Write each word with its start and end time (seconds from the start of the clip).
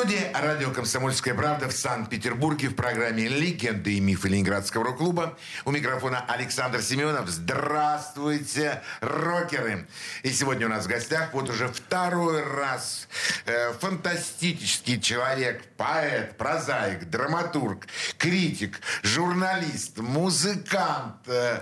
студии 0.00 0.30
радио 0.32 0.70
«Комсомольская 0.70 1.34
правда» 1.34 1.68
в 1.68 1.72
Санкт-Петербурге 1.72 2.68
в 2.68 2.74
программе 2.74 3.28
«Легенды 3.28 3.96
и 3.96 4.00
мифы 4.00 4.28
Ленинградского 4.28 4.82
рок-клуба». 4.82 5.36
У 5.66 5.72
микрофона 5.72 6.24
Александр 6.26 6.80
Семенов. 6.80 7.28
Здравствуйте, 7.28 8.82
рокеры! 9.02 9.86
И 10.22 10.30
сегодня 10.30 10.64
у 10.64 10.70
нас 10.70 10.86
в 10.86 10.88
гостях 10.88 11.34
вот 11.34 11.50
уже 11.50 11.68
второй 11.68 12.42
раз 12.42 13.08
э, 13.44 13.74
фантастический 13.74 14.98
человек, 15.02 15.64
поэт, 15.76 16.38
прозаик, 16.38 17.10
драматург, 17.10 17.86
критик, 18.16 18.80
журналист, 19.02 19.98
музыкант, 19.98 21.16
э, 21.26 21.60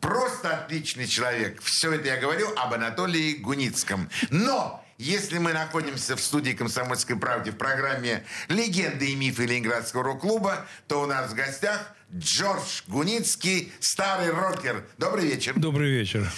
Просто 0.00 0.58
отличный 0.58 1.08
человек. 1.08 1.60
Все 1.60 1.92
это 1.92 2.06
я 2.06 2.16
говорю 2.16 2.48
об 2.56 2.72
Анатолии 2.72 3.32
Гуницком. 3.32 4.08
Но 4.30 4.81
если 4.98 5.38
мы 5.38 5.52
находимся 5.52 6.16
в 6.16 6.20
студии 6.20 6.52
«Комсомольской 6.52 7.16
правды» 7.16 7.52
в 7.52 7.56
программе 7.56 8.24
«Легенды 8.48 9.10
и 9.10 9.16
мифы 9.16 9.46
Ленинградского 9.46 10.02
рок-клуба», 10.02 10.66
то 10.88 11.02
у 11.02 11.06
нас 11.06 11.30
в 11.30 11.34
гостях 11.34 11.94
Джордж 12.14 12.82
Гуницкий, 12.88 13.72
старый 13.80 14.30
рокер. 14.30 14.84
Добрый 14.98 15.26
вечер. 15.26 15.54
Добрый 15.56 15.90
вечер. 15.90 16.30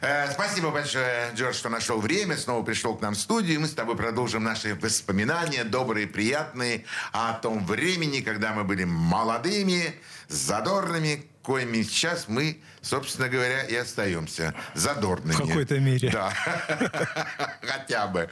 Э, 0.00 0.28
спасибо 0.32 0.70
большое, 0.70 1.30
Джордж, 1.34 1.54
что 1.54 1.68
нашел 1.68 2.00
время, 2.00 2.36
снова 2.36 2.64
пришел 2.64 2.96
к 2.96 3.02
нам 3.02 3.14
в 3.14 3.18
студию. 3.18 3.60
Мы 3.60 3.68
с 3.68 3.72
тобой 3.72 3.96
продолжим 3.96 4.42
наши 4.42 4.74
воспоминания, 4.74 5.62
добрые, 5.62 6.08
приятные, 6.08 6.84
о 7.12 7.34
том 7.34 7.64
времени, 7.64 8.20
когда 8.20 8.52
мы 8.52 8.64
были 8.64 8.82
молодыми, 8.82 9.94
задорными, 10.26 11.24
коими 11.42 11.82
сейчас 11.82 12.26
мы, 12.26 12.60
собственно 12.80 13.28
говоря, 13.28 13.62
и 13.62 13.76
остаемся 13.76 14.54
задорными. 14.74 15.34
В 15.34 15.46
какой-то 15.46 15.78
мере. 15.78 16.10
Да. 16.10 16.32
Хотя 17.62 18.08
бы. 18.08 18.28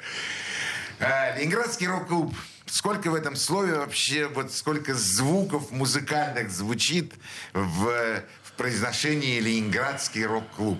Э, 0.98 1.38
Ленинградский 1.38 1.86
рок-клуб. 1.86 2.34
Сколько 2.70 3.10
в 3.10 3.16
этом 3.16 3.34
слове 3.34 3.74
вообще, 3.74 4.28
вот 4.28 4.52
сколько 4.52 4.94
звуков 4.94 5.72
музыкальных 5.72 6.50
звучит 6.52 7.12
в, 7.52 8.22
в 8.44 8.52
произношении 8.56 9.40
Ленинградский 9.40 10.24
рок-клуб. 10.24 10.78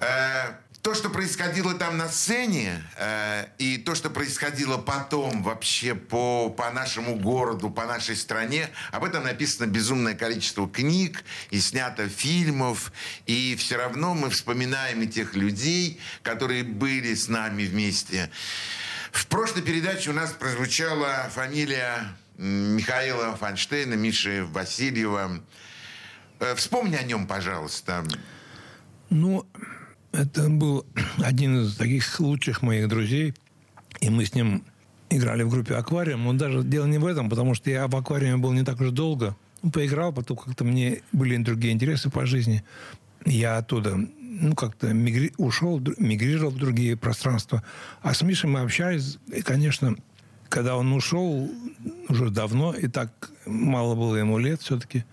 Э, 0.00 0.56
то, 0.82 0.92
что 0.92 1.08
происходило 1.08 1.72
там 1.72 1.96
на 1.96 2.10
сцене, 2.10 2.84
э, 2.98 3.46
и 3.56 3.78
то, 3.78 3.94
что 3.94 4.10
происходило 4.10 4.76
потом 4.76 5.42
вообще 5.42 5.94
по, 5.94 6.50
по 6.50 6.70
нашему 6.70 7.16
городу, 7.16 7.70
по 7.70 7.86
нашей 7.86 8.14
стране, 8.14 8.68
об 8.92 9.04
этом 9.04 9.24
написано 9.24 9.66
безумное 9.66 10.14
количество 10.14 10.68
книг 10.68 11.24
и 11.50 11.60
снято 11.60 12.10
фильмов. 12.10 12.92
И 13.24 13.56
все 13.56 13.78
равно 13.78 14.12
мы 14.12 14.28
вспоминаем 14.28 15.00
и 15.00 15.06
тех 15.06 15.34
людей, 15.34 15.98
которые 16.22 16.62
были 16.62 17.14
с 17.14 17.28
нами 17.28 17.64
вместе. 17.64 18.30
В 19.14 19.28
прошлой 19.28 19.62
передаче 19.62 20.10
у 20.10 20.12
нас 20.12 20.32
прозвучала 20.32 21.30
фамилия 21.30 22.16
Михаила 22.36 23.36
Фанштейна, 23.36 23.94
Миши 23.94 24.44
Васильева. 24.44 25.40
Э, 26.40 26.54
вспомни 26.56 26.96
о 26.96 27.04
нем, 27.04 27.28
пожалуйста. 27.28 28.04
Ну, 29.10 29.46
это 30.10 30.50
был 30.50 30.84
один 31.22 31.62
из 31.62 31.76
таких 31.76 32.18
лучших 32.18 32.62
моих 32.62 32.88
друзей. 32.88 33.34
И 34.00 34.10
мы 34.10 34.24
с 34.24 34.34
ним 34.34 34.64
играли 35.10 35.44
в 35.44 35.48
группе 35.48 35.76
«Аквариум». 35.76 36.24
Но 36.24 36.32
даже 36.32 36.64
дело 36.64 36.86
не 36.86 36.98
в 36.98 37.06
этом, 37.06 37.30
потому 37.30 37.54
что 37.54 37.70
я 37.70 37.86
в 37.86 37.94
«Аквариуме» 37.94 38.38
был 38.38 38.52
не 38.52 38.64
так 38.64 38.80
уж 38.80 38.90
долго. 38.90 39.36
Поиграл, 39.72 40.12
потом 40.12 40.38
как-то 40.38 40.64
мне 40.64 41.02
были 41.12 41.36
другие 41.36 41.72
интересы 41.72 42.10
по 42.10 42.26
жизни. 42.26 42.64
Я 43.24 43.58
оттуда, 43.58 43.96
ну, 44.40 44.54
как-то 44.54 44.92
мигри... 44.92 45.32
ушел, 45.38 45.80
мигрировал 45.98 46.50
в 46.50 46.58
другие 46.58 46.96
пространства. 46.96 47.62
А 48.02 48.14
с 48.14 48.22
Мишей 48.22 48.50
мы 48.50 48.60
общались, 48.60 49.18
и, 49.28 49.42
конечно, 49.42 49.96
когда 50.48 50.76
он 50.76 50.92
ушел 50.92 51.50
уже 52.08 52.30
давно, 52.30 52.74
и 52.74 52.88
так 52.88 53.30
мало 53.46 53.94
было 53.94 54.16
ему 54.16 54.38
лет 54.38 54.60
все-таки, 54.62 55.04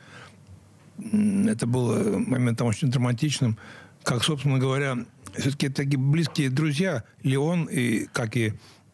это 0.97 1.65
было 1.65 2.17
моментом 2.19 2.67
очень 2.67 2.89
драматичным 2.89 3.57
как, 4.03 4.23
собственно 4.23 4.57
говоря, 4.57 4.97
все-таки 5.37 5.69
такие 5.69 5.97
близкие 5.97 6.49
друзья, 6.49 7.03
Леон 7.23 7.65
и, 7.65 8.05
как 8.07 8.35
и 8.35 8.53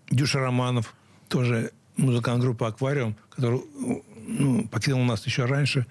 Дюша 0.09 0.39
Романов, 0.39 0.95
тоже 1.29 1.71
музыкант 1.95 2.41
группы 2.41 2.65
«Аквариум», 2.65 3.15
который 3.29 3.61
ну, 4.27 4.67
покинул 4.67 5.03
нас 5.03 5.25
еще 5.25 5.45
раньше. 5.45 5.85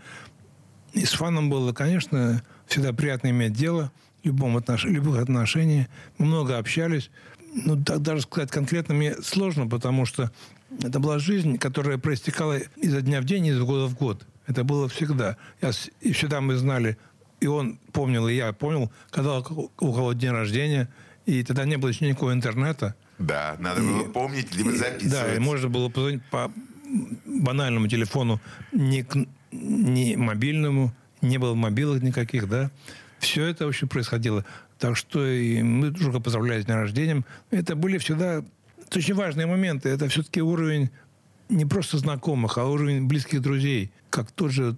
И 0.93 1.05
с 1.05 1.13
фаном 1.13 1.51
было, 1.51 1.73
конечно, 1.73 2.43
всегда 2.67 2.93
приятно 2.93 3.29
иметь 3.29 3.53
дело 3.53 3.93
любом 4.27 4.57
отнош... 4.57 4.85
любых 4.85 5.21
отношениях. 5.21 5.87
Мы 6.19 6.27
много 6.27 6.59
общались. 6.59 7.11
Ну, 7.55 7.83
так 7.83 8.03
даже 8.03 8.23
сказать 8.23 8.51
конкретно 8.51 8.95
мне 8.95 9.15
сложно, 9.23 9.67
потому 9.67 10.05
что 10.05 10.31
это 10.83 11.01
была 11.01 11.19
жизнь, 11.19 11.59
которая 11.59 11.97
проистекала 11.99 12.59
изо 12.77 13.01
дня 13.01 13.21
в 13.21 13.25
день, 13.25 13.47
из 13.47 13.59
года 13.61 13.87
в 13.87 13.95
год. 13.95 14.27
Это 14.47 14.63
было 14.63 14.89
всегда. 14.89 15.37
Я, 15.63 15.71
и 16.01 16.13
всегда 16.13 16.41
мы 16.41 16.57
знали 16.57 16.99
и 17.41 17.47
он 17.47 17.79
помнил, 17.93 18.29
и 18.29 18.35
я 18.35 18.53
помнил, 18.53 18.91
когда 19.11 19.39
у 19.39 19.43
кого 19.93 20.13
день 20.13 20.31
рождения, 20.31 20.89
и 21.27 21.43
тогда 21.43 21.65
не 21.65 21.77
было 21.77 21.91
еще 21.91 22.07
никакого 22.07 22.33
интернета. 22.33 22.95
Да, 23.19 23.57
надо 23.59 23.83
и, 23.83 23.85
было 23.85 24.05
помнить, 24.05 24.55
либо 24.55 24.73
записывать. 24.73 25.11
Да, 25.11 25.35
и 25.35 25.39
можно 25.39 25.69
было 25.69 25.89
позвонить 25.89 26.23
по 26.31 26.53
банальному 27.25 27.89
телефону, 27.89 28.41
не, 28.73 29.07
не 29.53 30.17
мобильному, 30.17 30.95
не 31.21 31.39
было 31.39 31.55
мобилок 31.55 32.03
никаких, 32.03 32.49
да. 32.49 32.71
Все 33.19 33.45
это 33.45 33.67
вообще 33.67 33.87
происходило. 33.87 34.45
Так 34.79 34.97
что 34.97 35.27
и 35.27 35.63
мы 35.63 35.91
друг 35.91 36.23
поздравляли 36.23 36.63
с 36.63 36.67
днем 36.67 36.77
рождения. 36.77 37.25
Это 37.51 37.75
были 37.77 37.99
всегда 37.99 38.45
очень 38.95 39.15
важные 39.15 39.47
моменты. 39.47 39.89
Это 39.89 40.09
все-таки 40.09 40.43
уровень 40.43 40.91
не 41.49 41.65
просто 41.65 41.99
знакомых, 41.99 42.59
а 42.59 42.67
уровень 42.67 43.07
близких 43.07 43.41
друзей. 43.41 43.91
Как 44.11 44.31
тот 44.33 44.51
же 44.51 44.77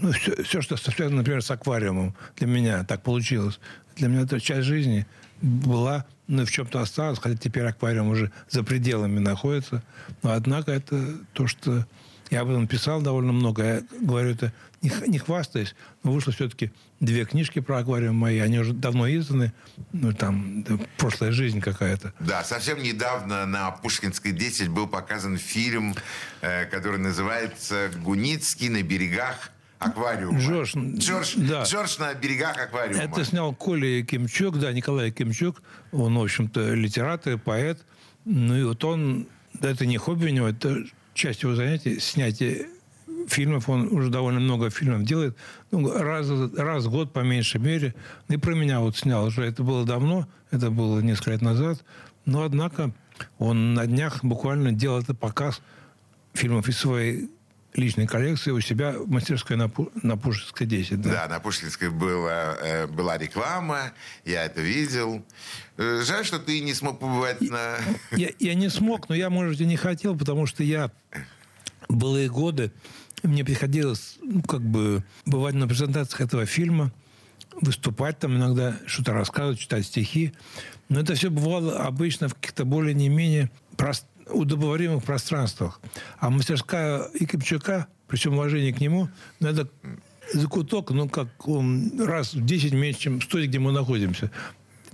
ну, 0.00 0.12
все, 0.12 0.42
все, 0.42 0.62
что 0.62 0.76
связано, 0.76 1.18
например, 1.18 1.42
с 1.42 1.50
аквариумом, 1.50 2.14
для 2.36 2.46
меня 2.46 2.84
так 2.84 3.02
получилось. 3.02 3.58
Для 3.96 4.08
меня 4.08 4.22
это 4.22 4.40
часть 4.40 4.66
жизни 4.66 5.06
была, 5.40 6.06
ну, 6.28 6.46
в 6.46 6.50
чем-то 6.50 6.80
осталась, 6.80 7.18
хотя 7.18 7.36
теперь 7.36 7.64
аквариум 7.64 8.08
уже 8.08 8.30
за 8.48 8.62
пределами 8.62 9.18
находится. 9.18 9.82
Но, 10.22 10.32
однако, 10.32 10.72
это 10.72 11.18
то, 11.32 11.46
что 11.46 11.86
я 12.32 12.40
об 12.40 12.48
этом 12.48 12.66
писал 12.66 13.02
довольно 13.02 13.32
много. 13.32 13.62
Я 13.62 13.82
говорю 14.00 14.30
это 14.30 14.54
не, 14.80 14.90
не 15.06 15.18
хвастаясь, 15.18 15.74
но 16.02 16.12
вышло 16.12 16.32
все-таки 16.32 16.72
две 16.98 17.26
книжки 17.26 17.60
про 17.60 17.78
аквариум 17.78 18.16
мои. 18.16 18.38
Они 18.38 18.58
уже 18.58 18.72
давно 18.72 19.06
изданы. 19.06 19.52
Ну, 19.92 20.14
там, 20.14 20.64
прошлая 20.96 21.30
жизнь 21.30 21.60
какая-то. 21.60 22.14
Да, 22.20 22.42
совсем 22.42 22.82
недавно 22.82 23.44
на 23.44 23.70
Пушкинской 23.70 24.32
10 24.32 24.68
был 24.68 24.86
показан 24.86 25.36
фильм, 25.36 25.94
э, 26.40 26.64
который 26.64 26.98
называется 26.98 27.90
«Гуницкий 28.02 28.70
на 28.70 28.82
берегах 28.82 29.50
аквариума. 29.78 30.40
Джордж, 30.40 30.74
Джордж, 30.74 31.34
да. 31.36 31.64
Джордж 31.64 31.98
на 31.98 32.14
берегах 32.14 32.56
аквариума. 32.56 33.02
Это 33.02 33.26
снял 33.26 33.54
Коля 33.54 34.02
Кимчук, 34.04 34.58
да, 34.58 34.72
Николай 34.72 35.10
Кимчук. 35.10 35.62
Он, 35.92 36.16
в 36.16 36.22
общем-то, 36.22 36.72
литератор, 36.72 37.36
поэт. 37.36 37.78
Ну 38.24 38.56
и 38.56 38.62
вот 38.64 38.82
он, 38.84 39.26
да, 39.52 39.70
это 39.70 39.84
не 39.84 39.98
хобби 39.98 40.26
у 40.26 40.30
него, 40.30 40.48
это 40.48 40.82
часть 41.14 41.42
его 41.42 41.54
занятий, 41.54 41.98
снятие 41.98 42.68
фильмов, 43.28 43.68
он 43.68 43.88
уже 43.92 44.10
довольно 44.10 44.40
много 44.40 44.70
фильмов 44.70 45.04
делает, 45.04 45.36
ну, 45.70 45.92
раз, 45.92 46.28
раз 46.56 46.84
в 46.84 46.90
год, 46.90 47.12
по 47.12 47.20
меньшей 47.20 47.60
мере. 47.60 47.94
И 48.28 48.36
про 48.36 48.54
меня 48.54 48.80
вот 48.80 48.96
снял 48.96 49.26
уже. 49.26 49.44
Это 49.44 49.62
было 49.62 49.84
давно, 49.84 50.26
это 50.50 50.70
было 50.70 51.00
несколько 51.00 51.32
лет 51.32 51.42
назад. 51.42 51.84
Но, 52.24 52.42
однако, 52.42 52.92
он 53.38 53.74
на 53.74 53.86
днях 53.86 54.24
буквально 54.24 54.72
делал 54.72 55.00
это 55.00 55.14
показ 55.14 55.60
фильмов 56.34 56.68
из 56.68 56.78
своей 56.78 57.30
личной 57.74 58.06
коллекции 58.06 58.50
у 58.50 58.60
себя 58.60 58.92
в 58.92 59.08
мастерской 59.08 59.56
на, 59.56 59.70
на 60.02 60.16
Пушкинской 60.16 60.66
10. 60.66 61.00
Да, 61.00 61.10
да 61.10 61.28
на 61.28 61.40
Пушкинской 61.40 61.90
была, 61.90 62.56
э, 62.60 62.86
была 62.86 63.18
реклама, 63.18 63.92
я 64.24 64.44
это 64.44 64.60
видел. 64.60 65.24
Э, 65.76 66.02
жаль, 66.04 66.24
что 66.24 66.38
ты 66.38 66.60
не 66.60 66.74
смог 66.74 66.98
побывать 66.98 67.40
на... 67.40 67.76
Я, 68.12 68.30
я 68.38 68.54
не 68.54 68.68
смог, 68.68 69.08
но 69.08 69.14
я, 69.14 69.30
может, 69.30 69.60
и 69.60 69.66
не 69.66 69.76
хотел, 69.76 70.16
потому 70.16 70.46
что 70.46 70.62
я 70.62 70.90
былые 71.88 72.28
годы 72.28 72.72
мне 73.22 73.44
приходилось, 73.44 74.16
ну, 74.20 74.42
как 74.42 74.62
бы, 74.62 75.04
бывать 75.26 75.54
на 75.54 75.68
презентациях 75.68 76.22
этого 76.22 76.46
фильма, 76.46 76.92
выступать 77.60 78.18
там 78.18 78.36
иногда, 78.36 78.76
что-то 78.86 79.12
рассказывать, 79.12 79.58
читать 79.58 79.86
стихи. 79.86 80.32
Но 80.88 81.00
это 81.00 81.14
все 81.14 81.30
бывало 81.30 81.80
обычно 81.80 82.28
в 82.28 82.34
каких-то 82.34 82.64
более 82.64 82.94
не 82.94 83.08
менее 83.08 83.50
прост, 83.76 84.06
удобоваримых 84.32 85.04
пространствах. 85.04 85.80
А 86.18 86.30
мастерская 86.30 87.08
Якимчука, 87.18 87.86
причем 88.08 88.34
уважение 88.34 88.72
к 88.72 88.80
нему, 88.80 89.08
ну, 89.40 89.48
это 89.48 89.68
закуток, 90.32 90.90
ну, 90.90 91.08
как 91.08 91.48
он 91.48 92.00
раз 92.00 92.34
в 92.34 92.44
10 92.44 92.72
меньше, 92.72 93.00
чем 93.00 93.20
стоит, 93.20 93.48
где 93.48 93.58
мы 93.58 93.72
находимся. 93.72 94.30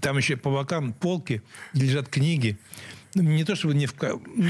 там 0.00 0.17
еще 0.19 0.37
по 0.37 0.50
бокам 0.50 0.93
полки 0.93 1.43
лежат 1.73 2.08
книги. 2.08 2.58
Ну, 3.14 3.23
не 3.23 3.44
то 3.44 3.56
чтобы 3.56 3.75
не 3.75 3.87
в... 3.87 3.94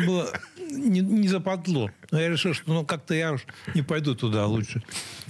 Было 0.07 0.31
не, 0.71 1.01
не 1.01 1.29
западло. 1.29 1.91
Но 2.11 2.21
я 2.21 2.29
решил, 2.29 2.55
что 2.55 2.73
ну, 2.73 2.85
как-то 2.85 3.15
я 3.15 3.33
уж 3.33 3.47
не 3.75 3.83
пойду 3.83 4.15
туда 4.15 4.47
лучше. 4.47 4.83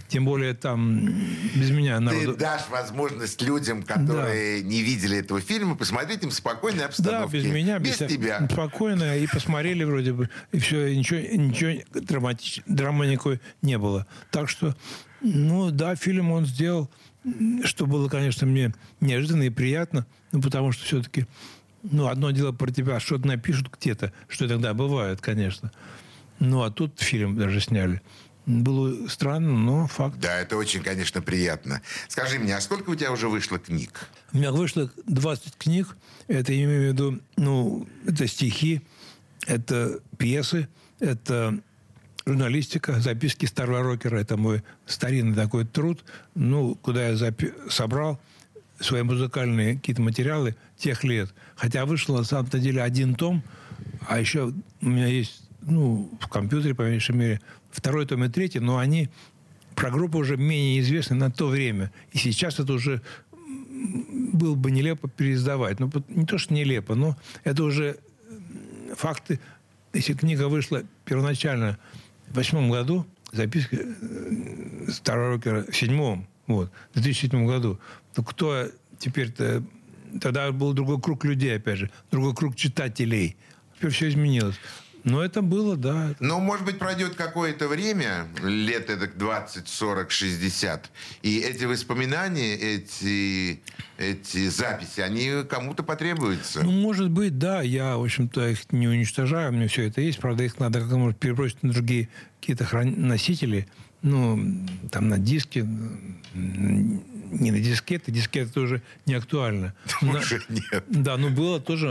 Тем 0.09 0.25
более 0.25 0.55
там 0.55 1.07
без 1.55 1.71
меня 1.71 2.01
народу... 2.01 2.33
Ты 2.33 2.39
дашь 2.39 2.69
возможность 2.71 3.43
людям, 3.43 3.83
которые 3.83 4.63
да. 4.63 4.69
не 4.69 4.83
видели 4.83 5.19
этого 5.19 5.41
фильма, 5.41 5.77
посмотреть 5.77 6.23
им 6.23 6.31
в 6.31 6.35
спокойной 6.35 6.87
обстановке. 6.87 7.39
Да, 7.39 7.45
без 7.45 7.53
меня. 7.53 7.79
Без, 7.79 8.01
без 8.01 8.11
тебя. 8.11 8.49
Спокойно. 8.51 9.19
И 9.19 9.27
посмотрели 9.27 9.85
вроде 9.85 10.15
бы. 10.15 10.31
И 10.53 10.59
все. 10.59 10.87
И 10.87 10.97
ничего, 10.97 11.21
ничего 11.21 11.83
драматич... 11.93 12.63
драмы 12.67 13.07
никакой 13.07 13.41
не 13.61 13.77
было. 13.77 14.07
Так 14.31 14.49
что, 14.49 14.75
ну 15.21 15.71
да, 15.71 15.95
фильм 15.95 16.33
он 16.33 16.47
сделал, 16.47 16.91
что 17.65 17.87
было, 17.87 18.09
конечно, 18.09 18.47
мне 18.47 18.75
неожиданно 19.01 19.43
и 19.43 19.51
приятно. 19.51 20.07
Ну, 20.33 20.41
потому 20.41 20.73
что 20.73 20.85
все-таки 20.85 21.27
ну, 21.83 22.09
одно 22.09 22.31
дело 22.31 22.53
про 22.53 22.71
тебя 22.71 22.99
что-то 23.01 23.27
напишут 23.27 23.71
где-то, 23.79 24.13
что 24.27 24.49
тогда 24.49 24.75
бывает, 24.75 25.21
конечно. 25.21 25.71
Ну, 26.39 26.63
а 26.63 26.71
тут 26.71 27.01
фильм 27.01 27.37
даже 27.37 27.61
сняли. 27.61 28.01
Было 28.49 29.07
странно, 29.09 29.53
но 29.53 29.87
факт. 29.89 30.19
Да, 30.21 30.41
это 30.41 30.57
очень, 30.57 30.83
конечно, 30.83 31.21
приятно. 31.21 31.83
Скажи 32.09 32.39
мне, 32.39 32.57
а 32.57 32.63
сколько 32.63 32.89
у 32.89 32.95
тебя 32.95 33.13
уже 33.13 33.29
вышло 33.29 33.59
книг? 33.59 34.09
У 34.33 34.39
меня 34.39 34.53
вышло 34.53 34.91
20 35.07 35.55
книг. 35.59 35.95
Это, 36.29 36.55
я 36.55 36.65
имею 36.65 36.81
в 36.81 36.87
виду, 36.95 37.21
ну, 37.37 37.87
это 38.07 38.27
стихи, 38.27 38.81
это 39.47 40.01
пьесы, 40.17 40.67
это 40.99 41.61
журналистика, 42.25 42.99
записки 43.01 43.45
старого 43.45 43.83
рокера. 43.83 44.17
Это 44.19 44.39
мой 44.39 44.63
старинный 44.87 45.35
такой 45.37 45.67
труд, 45.67 46.03
ну, 46.35 46.75
куда 46.75 47.09
я 47.09 47.17
запи- 47.17 47.53
собрал 47.71 48.19
свои 48.81 49.03
музыкальные 49.03 49.75
какие-то 49.77 50.01
материалы 50.01 50.57
тех 50.79 51.05
лет. 51.05 51.35
Хотя 51.55 51.85
вышел 51.85 52.17
на 52.17 52.25
самом-то 52.25 52.59
деле 52.61 52.83
один 52.83 53.15
том, 53.15 53.43
а 54.07 54.19
еще 54.19 54.55
у 54.81 54.87
меня 54.87 55.07
есть, 55.07 55.43
ну, 55.61 56.11
в 56.19 56.29
компьютере, 56.29 56.75
по 56.75 56.83
меньшей 56.83 57.15
мере, 57.15 57.41
второй 57.71 58.07
том 58.07 58.25
и 58.25 58.29
третий, 58.29 58.61
но 58.61 58.79
они 58.79 59.09
про 59.75 59.91
группу 59.91 60.19
уже 60.19 60.37
менее 60.37 60.81
известны 60.81 61.17
на 61.17 61.31
то 61.31 61.47
время. 61.47 61.93
И 62.13 62.19
сейчас 62.19 62.59
это 62.59 62.73
уже 62.73 63.03
было 64.33 64.55
бы 64.55 64.71
нелепо 64.71 65.09
переиздавать. 65.09 65.79
Ну, 65.81 65.91
не 66.09 66.27
то, 66.27 66.39
что 66.39 66.55
нелепо, 66.55 66.95
но 66.95 67.17
это 67.45 67.63
уже 67.63 67.99
факты. 68.97 69.41
Если 69.93 70.15
книга 70.15 70.49
вышла 70.49 70.83
первоначально 71.05 71.79
в 72.29 72.37
восьмом 72.37 72.71
году, 72.71 73.07
записка 73.33 73.77
э, 73.81 74.91
старого 74.91 75.35
рокера 75.35 75.65
в 75.71 75.77
седьмом, 75.77 76.27
вот, 76.47 76.73
в 76.93 77.01
2007 77.01 77.47
году, 77.47 77.79
то 78.15 78.23
кто 78.23 78.67
теперь-то... 78.99 79.63
Тогда 80.21 80.51
был 80.53 80.73
другой 80.73 81.01
круг 81.01 81.25
людей, 81.25 81.55
опять 81.57 81.79
же, 81.79 81.91
другой 82.11 82.35
круг 82.35 82.57
читателей. 82.57 83.37
Теперь 83.77 83.91
все 83.91 84.09
изменилось. 84.09 84.57
Но 85.09 85.25
это 85.25 85.43
было, 85.43 85.77
да. 85.77 86.15
Но, 86.21 86.39
может 86.39 86.65
быть, 86.65 86.79
пройдет 86.79 87.15
какое-то 87.15 87.69
время, 87.69 88.29
лет 88.43 88.91
это 88.91 89.07
20, 89.07 89.69
40, 89.69 90.11
60, 90.11 90.91
и 91.23 91.39
эти 91.39 91.65
воспоминания, 91.65 92.55
эти, 92.55 93.61
эти 93.97 94.49
записи, 94.49 95.01
они 95.01 95.45
кому-то 95.49 95.83
потребуются. 95.83 96.63
Ну, 96.63 96.73
может 96.73 97.11
быть, 97.11 97.39
да. 97.39 97.63
Я, 97.63 97.97
в 97.97 98.05
общем-то, 98.05 98.49
их 98.49 98.73
не 98.73 98.89
уничтожаю. 98.89 99.51
У 99.51 99.55
меня 99.55 99.69
все 99.69 99.89
это 99.89 100.01
есть. 100.01 100.19
Правда, 100.19 100.45
их 100.45 100.59
надо 100.59 100.81
как-то, 100.81 101.13
перебросить 101.13 101.63
на 101.63 101.73
другие 101.73 102.09
какие-то 102.41 102.65
хран... 102.65 102.95
носители. 102.97 103.67
Ну, 104.03 104.39
там 104.91 105.09
на 105.09 105.19
диски, 105.19 105.67
не 106.35 107.51
на 107.51 107.61
дискеты, 107.61 108.13
дискеты 108.13 108.61
уже 108.61 108.83
не 109.07 109.15
актуально. 109.15 109.75
Уже 110.03 110.41
нет. 110.49 110.85
Да, 110.89 111.17
ну 111.17 111.31
было 111.31 111.61
тоже... 111.61 111.89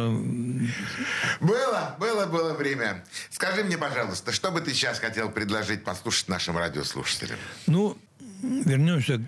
Было, 1.39 1.95
было, 1.99 2.25
было 2.25 2.53
время. 2.53 3.03
Скажи 3.29 3.63
мне, 3.63 3.77
пожалуйста, 3.77 4.31
что 4.31 4.51
бы 4.51 4.61
ты 4.61 4.73
сейчас 4.73 4.99
хотел 4.99 5.29
предложить 5.29 5.83
послушать 5.83 6.29
нашим 6.29 6.57
радиослушателям? 6.57 7.37
Ну, 7.67 7.97
вернемся 8.41 9.21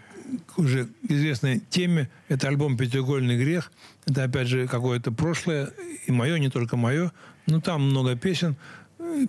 к 0.48 0.58
уже 0.58 0.90
известной 1.04 1.60
теме. 1.60 2.10
Это 2.28 2.48
альбом 2.48 2.78
«Пятиугольный 2.78 3.38
грех». 3.38 3.72
Это, 4.06 4.24
опять 4.24 4.48
же, 4.48 4.68
какое-то 4.68 5.12
прошлое, 5.12 5.72
и 6.06 6.12
мое, 6.12 6.40
не 6.40 6.50
только 6.50 6.78
мое. 6.78 7.12
Ну, 7.46 7.62
там 7.62 7.84
много 7.84 8.16
песен. 8.16 8.56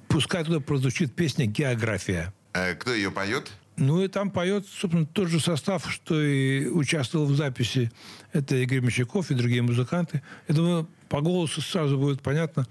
Пускай 0.09 0.45
туда 0.45 0.61
прозвучит 0.61 1.15
песня 1.15 1.47
«География». 1.47 2.33
Э, 2.53 2.75
кто 2.75 2.93
ее 2.93 3.11
поет? 3.11 3.51
Ну 3.77 4.03
и 4.03 4.09
там 4.09 4.31
поет, 4.31 4.67
собственно, 4.67 5.07
тот 5.07 5.29
же 5.29 5.41
состав, 5.41 5.91
что 5.91 6.21
и 6.21 6.67
участвовал 6.67 7.27
в 7.27 7.35
записи. 7.35 7.91
Это 8.33 8.57
Игорь 8.57 8.81
Мещаков 8.81 9.31
и 9.31 9.35
другие 9.35 9.63
музыканты. 9.63 10.23
Я 10.49 10.55
думаю, 10.55 10.89
по 11.09 11.21
голосу 11.23 11.63
сразу 11.63 11.97
будет 11.97 12.21
понятно, 12.21 12.67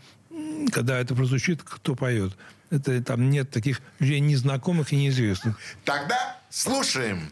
когда 0.71 0.99
это 0.99 1.15
прозвучит, 1.15 1.63
кто 1.63 1.95
поет. 1.95 2.37
Это 2.69 3.01
там 3.01 3.31
нет 3.31 3.49
таких 3.49 3.81
людей 3.97 4.19
незнакомых 4.19 4.93
и 4.93 4.97
неизвестных. 4.97 5.57
Тогда 5.83 6.37
слушаем. 6.49 7.31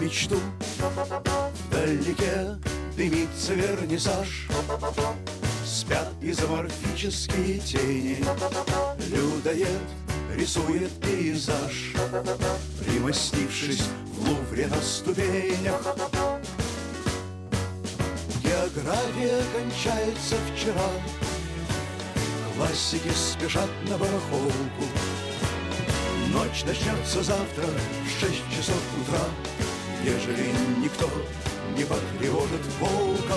Мечту. 0.00 0.38
Вдалеке 1.68 2.58
дымится 2.96 3.54
вернисаж. 3.54 4.48
Спят 5.64 6.08
изоморфические 6.20 7.58
тени. 7.58 8.24
Людоед 9.10 9.80
рисует 10.34 10.90
пейзаж. 11.00 11.92
Примостившись 12.84 13.82
в 14.14 14.28
Лувре 14.28 14.66
на 14.66 14.80
ступенях. 14.82 15.96
География 18.42 19.42
кончается 19.54 20.36
вчера. 20.52 20.90
Классики 22.56 23.10
спешат 23.14 23.70
на 23.88 23.96
барахолку 23.96 24.84
Ночь 26.50 26.64
начнется 26.64 27.22
завтра 27.22 27.62
в 27.62 28.20
шесть 28.20 28.42
часов 28.50 28.82
утра 29.00 29.20
ежели 30.02 30.50
никто 30.82 31.08
не 31.76 31.84
потревожит 31.84 32.60
волка. 32.80 33.36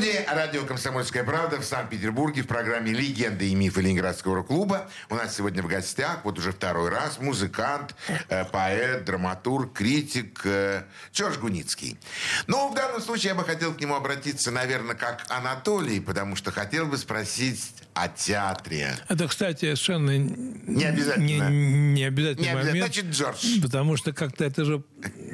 студии 0.00 0.24
радио 0.34 0.64
«Комсомольская 0.64 1.24
правда» 1.24 1.60
в 1.60 1.64
Санкт-Петербурге 1.64 2.40
в 2.40 2.46
программе 2.46 2.90
«Легенды 2.90 3.50
и 3.50 3.54
мифы 3.54 3.82
Ленинградского 3.82 4.36
рок-клуба». 4.36 4.88
У 5.10 5.14
нас 5.14 5.36
сегодня 5.36 5.62
в 5.62 5.66
гостях, 5.66 6.20
вот 6.24 6.38
уже 6.38 6.52
второй 6.52 6.88
раз, 6.88 7.18
музыкант, 7.18 7.94
э, 8.30 8.46
поэт, 8.46 9.04
драматург, 9.04 9.74
критик 9.74 10.40
э, 10.44 10.84
Джордж 11.12 11.36
Гуницкий. 11.36 11.98
Но 12.46 12.70
в 12.70 12.74
данном 12.74 13.02
случае 13.02 13.32
я 13.32 13.34
бы 13.34 13.44
хотел 13.44 13.74
к 13.74 13.80
нему 13.80 13.94
обратиться, 13.94 14.50
наверное, 14.50 14.94
как 14.94 15.26
Анатолий, 15.28 16.00
потому 16.00 16.34
что 16.34 16.50
хотел 16.50 16.86
бы 16.86 16.96
спросить 16.96 17.74
о 17.92 18.08
театре. 18.08 18.96
Это, 19.06 19.28
кстати, 19.28 19.66
совершенно 19.66 20.16
не 20.16 20.84
обязательно. 20.84 21.50
Не, 21.50 21.92
не 21.92 22.04
обязательно. 22.04 22.44
Не 22.44 22.50
обязательно. 22.52 22.86
Значит, 22.86 23.04
Джордж. 23.10 23.60
Потому 23.60 23.98
что 23.98 24.14
как-то 24.14 24.46
это 24.46 24.64
же 24.64 24.82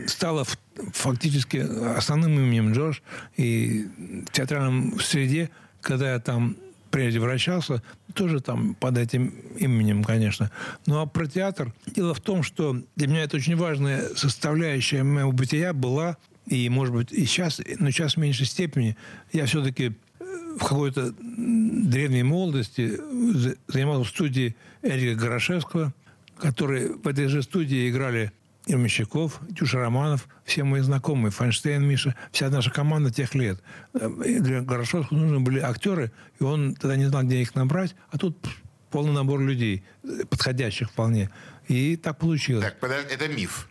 стало 0.08 0.44
фактически 0.92 1.59
основным 1.97 2.38
именем 2.38 2.73
Джордж. 2.73 3.00
И 3.37 3.87
в 4.26 4.33
театральном 4.33 5.00
среде, 5.00 5.50
когда 5.80 6.12
я 6.12 6.21
там 6.21 6.56
прежде 6.90 7.21
вращался, 7.21 7.83
тоже 8.14 8.40
там 8.40 8.75
под 8.75 8.97
этим 8.99 9.35
именем, 9.59 10.02
конечно. 10.02 10.50
Ну, 10.87 11.00
а 11.00 11.06
про 11.06 11.26
театр. 11.26 11.73
Дело 11.87 12.14
в 12.14 12.21
том, 12.21 12.42
что 12.42 12.80
для 12.97 13.06
меня 13.09 13.25
это 13.25 13.37
очень 13.37 13.56
важная 13.56 14.09
составляющая 14.14 15.02
моего 15.02 15.33
бытия 15.33 15.73
была, 15.73 16.16
и, 16.47 16.68
может 16.68 16.95
быть, 16.95 17.12
и 17.12 17.26
сейчас, 17.26 17.61
но 17.78 17.90
сейчас 17.90 18.14
в 18.14 18.16
меньшей 18.18 18.47
степени, 18.47 18.97
я 19.33 19.47
все-таки 19.47 19.92
э, 20.21 20.25
в 20.59 20.61
какой-то 20.61 21.12
древней 21.18 22.23
молодости 22.23 22.99
занимался 23.66 24.04
в 24.04 24.09
студии 24.09 24.54
Эрика 24.83 25.21
Горошевского, 25.21 25.92
который 26.38 26.92
в 26.92 27.06
этой 27.06 27.26
же 27.26 27.42
студии 27.42 27.90
играли 27.90 28.33
Ермещаков, 28.66 29.40
Тюша 29.56 29.78
Романов, 29.78 30.28
все 30.44 30.64
мои 30.64 30.80
знакомые, 30.80 31.30
Файнштейн, 31.30 31.85
Миша, 31.85 32.16
вся 32.32 32.50
наша 32.50 32.70
команда 32.70 33.12
тех 33.12 33.35
лет. 33.35 33.62
Для 33.92 34.61
Горошевского 34.61 35.16
нужны 35.16 35.40
были 35.40 35.61
актеры, 35.61 36.12
и 36.40 36.42
он 36.42 36.75
тогда 36.75 36.96
не 36.96 37.06
знал, 37.06 37.23
где 37.23 37.40
их 37.40 37.54
набрать, 37.54 37.94
а 38.11 38.18
тут 38.18 38.37
полный 38.90 39.12
набор 39.12 39.40
людей, 39.40 39.85
подходящих 40.28 40.90
вполне. 40.90 41.30
И 41.68 41.96
так 41.96 42.18
получилось. 42.18 42.64
Так, 42.64 42.80
подожди, 42.80 43.14
это 43.14 43.28
миф. 43.28 43.68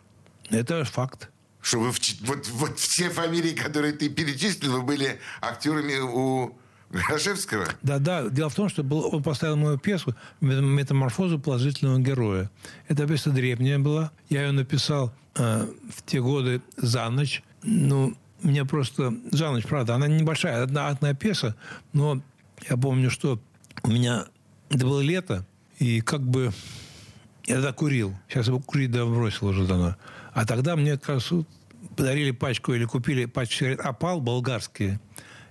Это 0.50 0.84
факт. 0.84 1.30
Что 1.60 1.80
вы, 1.80 1.90
вот, 2.20 2.48
вот 2.48 2.78
все 2.78 3.10
фамилии, 3.10 3.52
которые 3.52 3.92
ты 3.92 4.08
перечислил, 4.08 4.74
вы 4.74 4.82
были 4.82 5.18
актерами 5.40 5.98
у 5.98 6.56
Грошевского? 6.90 7.66
Да, 7.82 7.98
да. 7.98 8.28
Дело 8.28 8.48
в 8.48 8.54
том, 8.54 8.68
что 8.68 8.82
был, 8.82 9.14
он 9.14 9.22
поставил 9.22 9.56
мою 9.56 9.78
пьесу 9.78 10.14
«Метаморфозу 10.40 11.38
положительного 11.38 11.98
героя». 11.98 12.50
Эта 12.88 13.06
пьеса 13.06 13.30
древняя 13.30 13.78
была. 13.78 14.12
Я 14.28 14.46
ее 14.46 14.52
написал 14.52 15.12
э, 15.36 15.66
в 15.92 16.02
те 16.04 16.20
годы 16.20 16.62
за 16.76 17.08
ночь. 17.10 17.42
Ну, 17.62 18.16
мне 18.42 18.64
просто... 18.64 19.14
За 19.32 19.50
ночь, 19.50 19.64
правда. 19.64 19.96
Она 19.96 20.06
небольшая, 20.06 20.62
одна, 20.62 20.88
одна 20.88 21.14
пьеса. 21.14 21.56
Но 21.92 22.20
я 22.68 22.76
помню, 22.76 23.10
что 23.10 23.40
у 23.82 23.88
меня... 23.88 24.26
Это 24.68 24.84
было 24.84 25.00
лето, 25.00 25.46
и 25.78 26.00
как 26.00 26.22
бы... 26.22 26.52
Я 27.44 27.56
тогда 27.56 27.72
курил. 27.72 28.16
Сейчас 28.28 28.48
я 28.48 28.54
курить 28.54 28.90
да 28.90 29.06
бросил 29.06 29.46
уже 29.48 29.66
давно. 29.66 29.96
А 30.32 30.44
тогда 30.44 30.74
мне, 30.74 30.98
кажется, 30.98 31.44
подарили 31.96 32.32
пачку 32.32 32.72
или 32.74 32.84
купили 32.84 33.26
пачку 33.26 33.54
сигарет 33.54 33.80
«Опал» 33.80 34.20
болгарские– 34.20 35.00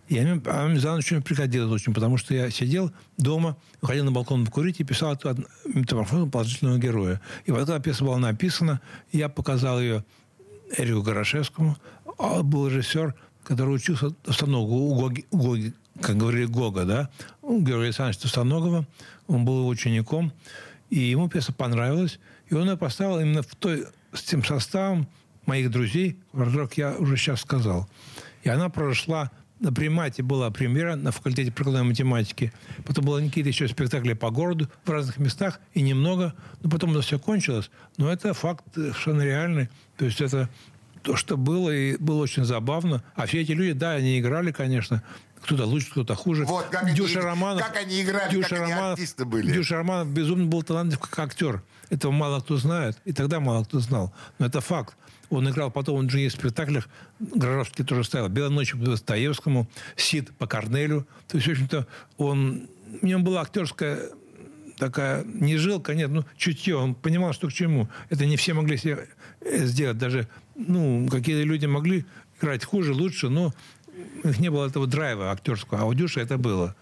они, 0.10 0.42
они 0.46 0.80
за 0.80 0.94
ночь 0.94 1.10
пригодилось 1.24 1.82
очень, 1.82 1.94
потому 1.94 2.18
что 2.18 2.34
я 2.34 2.50
сидел 2.52 2.92
дома, 3.18 3.58
выходил 3.82 4.06
на 4.06 4.12
балкон 4.12 4.46
покурить 4.46 4.80
и 4.80 4.84
писал 4.84 5.14
эту 5.14 5.46
метаморфозу 5.66 6.28
положительного 6.28 6.78
героя. 6.78 7.22
И 7.46 7.52
вот 7.52 7.62
когда 7.62 7.80
пьеса 7.80 8.04
была 8.04 8.18
написана, 8.18 8.82
я 9.12 9.30
показал 9.30 9.82
ее 9.82 10.06
Эрику 10.78 11.02
Горошевскому, 11.02 11.78
а 12.18 12.44
был 12.44 12.68
режиссер, 12.68 13.16
который 13.44 13.76
учился 13.76 14.12
Товстоногу 14.12 14.76
у 14.76 14.96
Гоги, 14.96 15.26
у 15.32 15.38
Гоги, 15.38 15.74
как 16.02 16.18
говорили 16.18 16.46
Гога, 16.46 16.86
да, 16.86 17.10
у 17.42 17.60
Георгия 17.60 17.86
Александровича 17.86 18.22
Товстоногова. 18.22 18.86
Он 19.28 19.46
был 19.46 19.60
его 19.60 19.68
учеником. 19.68 20.32
И 20.90 21.00
ему 21.00 21.30
пьеса 21.30 21.52
понравилась. 21.52 22.20
И 22.48 22.54
он 22.54 22.70
ее 22.70 22.78
поставил 22.78 23.20
именно 23.20 23.42
в 23.42 23.56
той, 23.56 23.86
с 24.14 24.22
тем 24.24 24.44
составом 24.44 25.08
моих 25.46 25.72
друзей, 25.72 26.20
как 26.32 26.78
я 26.78 26.96
уже 26.96 27.18
сейчас 27.18 27.42
сказал. 27.42 27.90
И 28.44 28.50
она 28.50 28.70
прошла 28.70 29.32
на 29.60 29.72
примате 29.72 30.22
была 30.22 30.52
премьера 30.52 30.96
на 30.96 31.12
факультете 31.12 31.52
прикладной 31.52 31.84
математики. 31.84 32.52
Потом 32.86 33.06
было 33.06 33.20
какие-то 33.22 33.50
еще 33.50 33.68
спектакли 33.68 34.14
по 34.14 34.30
городу 34.30 34.70
в 34.84 34.90
разных 34.90 35.18
местах, 35.18 35.60
и 35.74 35.82
немного. 35.82 36.34
Но 36.62 36.70
потом 36.70 36.92
это 36.92 37.02
все 37.02 37.20
кончилось. 37.20 37.70
Но 37.98 38.12
это 38.12 38.34
факт 38.34 38.64
совершенно 38.74 39.22
реальный. 39.22 39.70
То 39.98 40.06
есть 40.06 40.22
это 40.22 40.50
то, 41.04 41.16
что 41.16 41.38
было, 41.38 41.70
и 41.70 41.98
было 41.98 42.22
очень 42.22 42.44
забавно. 42.46 43.04
А 43.16 43.28
все 43.28 43.42
эти 43.42 43.52
люди, 43.52 43.74
да, 43.74 43.92
они 43.92 44.20
играли, 44.20 44.52
конечно. 44.52 45.04
Кто-то 45.42 45.66
лучше, 45.66 45.92
кто-то 45.92 46.16
хуже. 46.16 46.44
Вот, 46.46 46.66
как, 46.66 46.92
Дюша 46.96 47.20
они, 47.20 47.28
Романов, 47.28 47.68
как 47.68 47.78
они 47.78 48.02
играли, 48.02 48.32
Дюша 48.32 48.50
как 48.50 48.60
Романов, 48.60 48.80
они 48.80 48.92
артисты 48.94 49.26
были. 49.26 49.52
Дюша 49.52 49.76
Романов 49.76 50.08
безумно 50.10 50.48
был 50.48 50.64
талантлив 50.64 51.00
как 51.00 51.20
актер. 51.20 51.62
Этого 51.92 52.12
мало 52.12 52.40
кто 52.40 52.58
знает, 52.58 52.98
и 53.06 53.14
тогда 53.14 53.40
мало 53.40 53.64
кто 53.64 53.80
знал. 53.80 54.12
Но 54.40 54.48
это 54.48 54.60
факт. 54.60 54.96
Он 55.30 55.50
играл 55.50 55.72
потом, 55.72 55.96
он 55.96 56.08
в 56.08 56.30
спектаклях, 56.30 56.88
Грожовский 57.20 57.84
тоже 57.84 58.04
ставил. 58.04 58.30
«Белая 58.30 58.52
ночь» 58.52 58.72
по 58.72 58.78
Достоевскому, 58.78 59.68
«Сид» 59.96 60.32
по 60.38 60.48
Корнелю. 60.48 61.08
То 61.28 61.38
есть, 61.38 61.48
в 61.48 61.52
общем-то, 61.52 61.88
он... 62.18 62.68
В 63.02 63.06
нем 63.06 63.24
была 63.24 63.42
актерская 63.42 64.10
такая 64.78 65.24
не 65.24 65.58
жилка, 65.58 65.96
нет, 65.96 66.10
ну, 66.12 66.24
чутье. 66.38 66.76
Он 66.78 66.96
понимал, 66.96 67.34
что 67.34 67.48
к 67.48 67.54
чему. 67.54 67.90
Это 68.10 68.26
не 68.26 68.38
все 68.38 68.54
могли 68.54 68.78
себе 68.78 69.08
э, 69.42 69.66
сделать. 69.66 69.98
Даже, 69.98 70.28
ну, 70.56 71.08
какие-то 71.10 71.44
люди 71.44 71.66
могли 71.66 72.06
играть 72.40 72.64
хуже, 72.64 72.94
лучше, 72.94 73.30
но 73.30 73.54
у 74.24 74.28
них 74.28 74.40
не 74.40 74.50
было 74.50 74.68
этого 74.68 74.88
драйва 74.88 75.32
актерского. 75.32 75.82
А 75.82 75.86
у 75.86 75.94
Дюши 75.94 76.20
это 76.20 76.38
было. 76.38 76.76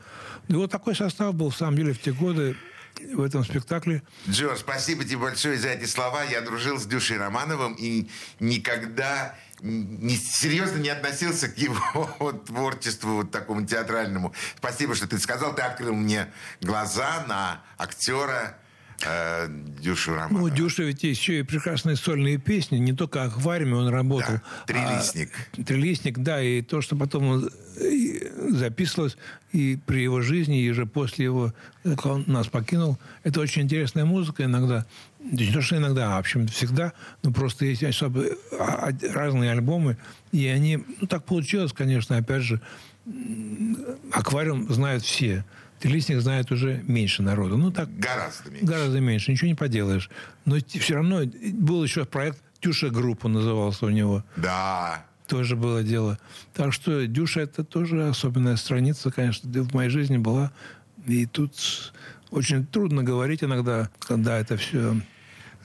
И 0.47 0.53
вот 0.53 0.71
такой 0.71 0.95
состав 0.95 1.35
был, 1.35 1.49
в 1.49 1.55
самом 1.55 1.77
деле, 1.77 1.93
в 1.93 1.99
те 1.99 2.11
годы 2.11 2.55
в 2.99 3.21
этом 3.21 3.43
спектакле. 3.43 4.03
Джо, 4.29 4.55
спасибо 4.55 5.03
тебе 5.03 5.17
большое 5.17 5.57
за 5.57 5.69
эти 5.69 5.85
слова. 5.85 6.23
Я 6.23 6.41
дружил 6.41 6.79
с 6.79 6.85
Дюшей 6.85 7.17
Романовым 7.17 7.73
и 7.73 8.09
никогда 8.39 9.35
не, 9.61 10.15
серьезно 10.15 10.77
не 10.77 10.89
относился 10.89 11.47
к 11.47 11.57
его 11.57 12.31
творчеству 12.45 13.15
вот 13.15 13.31
такому 13.31 13.65
театральному. 13.65 14.33
Спасибо, 14.57 14.95
что 14.95 15.07
ты 15.07 15.17
сказал. 15.19 15.55
Ты 15.55 15.61
открыл 15.61 15.93
мне 15.93 16.31
глаза 16.61 17.25
на 17.27 17.63
актера 17.77 18.57
э, 19.05 19.47
Дюшу 19.81 20.13
Романова. 20.15 20.47
Ну, 20.47 20.49
Дюша 20.49 20.83
ведь 20.83 21.03
еще 21.03 21.39
и 21.39 21.43
прекрасные 21.43 21.95
сольные 21.95 22.37
песни. 22.37 22.77
Не 22.77 22.93
только 22.93 23.23
аквариуме 23.23 23.75
он 23.75 23.87
работал. 23.89 24.35
Да, 24.35 24.73
трилистник. 24.73 25.29
А, 25.57 25.63
трилистник, 25.63 26.19
да. 26.19 26.41
И 26.41 26.61
то, 26.61 26.81
что 26.81 26.95
потом 26.95 27.27
он 27.27 27.49
э, 27.77 28.49
записывалось 28.49 29.17
и 29.51 29.77
при 29.85 30.03
его 30.03 30.21
жизни, 30.21 30.61
и 30.61 30.69
уже 30.69 30.85
после 30.85 31.25
его, 31.25 31.53
как 31.83 32.05
он 32.05 32.23
нас 32.27 32.47
покинул. 32.47 32.97
Это 33.23 33.39
очень 33.39 33.63
интересная 33.63 34.05
музыка 34.05 34.45
иногда. 34.45 34.85
Не 35.19 35.51
то, 35.51 35.61
что 35.61 35.77
иногда, 35.77 36.13
а 36.13 36.15
в 36.17 36.19
общем 36.19 36.47
всегда. 36.47 36.93
Но 37.21 37.31
просто 37.31 37.65
есть 37.65 37.83
особо 37.83 38.25
а, 38.59 38.89
разные 39.13 39.51
альбомы. 39.51 39.97
И 40.31 40.47
они... 40.47 40.83
Ну, 40.99 41.07
так 41.07 41.25
получилось, 41.25 41.73
конечно, 41.73 42.17
опять 42.17 42.43
же. 42.43 42.61
Аквариум 44.11 44.71
знают 44.73 45.03
все. 45.03 45.43
Телесник 45.83 46.21
знает 46.21 46.49
уже 46.49 46.81
меньше 46.87 47.23
народу. 47.23 47.57
Ну, 47.57 47.69
так, 47.69 47.93
гораздо 47.99 48.49
меньше. 48.49 48.65
Гораздо 48.65 48.99
меньше. 49.01 49.31
Ничего 49.33 49.49
не 49.49 49.55
поделаешь. 49.55 50.09
Но 50.45 50.55
все 50.59 50.95
равно 50.95 51.23
был 51.25 51.83
еще 51.83 52.05
проект 52.05 52.41
Тюша 52.61 52.89
Группа 52.89 53.27
назывался 53.27 53.87
у 53.87 53.89
него. 53.89 54.23
Да. 54.37 55.05
Тоже 55.27 55.57
было 55.57 55.83
дело. 55.83 56.17
Так 56.53 56.71
что 56.71 57.05
Дюша 57.05 57.41
это 57.41 57.65
тоже 57.65 58.07
особенная 58.07 58.55
страница, 58.55 59.11
конечно, 59.11 59.49
в 59.61 59.73
моей 59.73 59.89
жизни 59.89 60.15
была. 60.15 60.53
И 61.05 61.25
тут 61.25 61.91
очень 62.31 62.65
трудно 62.65 63.03
говорить 63.03 63.43
иногда, 63.43 63.89
когда 64.07 64.39
это 64.39 64.55
все 64.55 65.01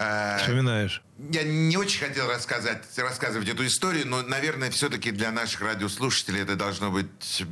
э, 0.01 0.39
вспоминаешь. 0.39 1.01
Я 1.31 1.45
не 1.45 1.77
очень 1.77 2.01
хотел 2.01 2.29
рассказать, 2.29 2.83
рассказывать 2.97 3.49
эту 3.49 3.65
историю, 3.65 4.09
но, 4.09 4.23
наверное, 4.23 4.73
все-таки 4.73 5.13
для 5.13 5.31
наших 5.31 5.61
радиослушателей 5.61 6.41
это 6.41 6.57
должно 6.57 6.91
быть, 6.91 7.45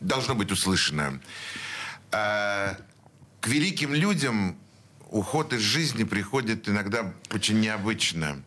должно 0.00 0.34
быть 0.34 0.50
услышано. 0.50 1.20
А, 2.14 2.76
к 3.40 3.48
великим 3.48 3.92
людям 3.92 4.56
уход 5.10 5.52
из 5.52 5.60
жизни 5.60 6.04
приходит 6.04 6.68
иногда 6.68 7.12
очень 7.32 7.60
необычно. 7.60 8.42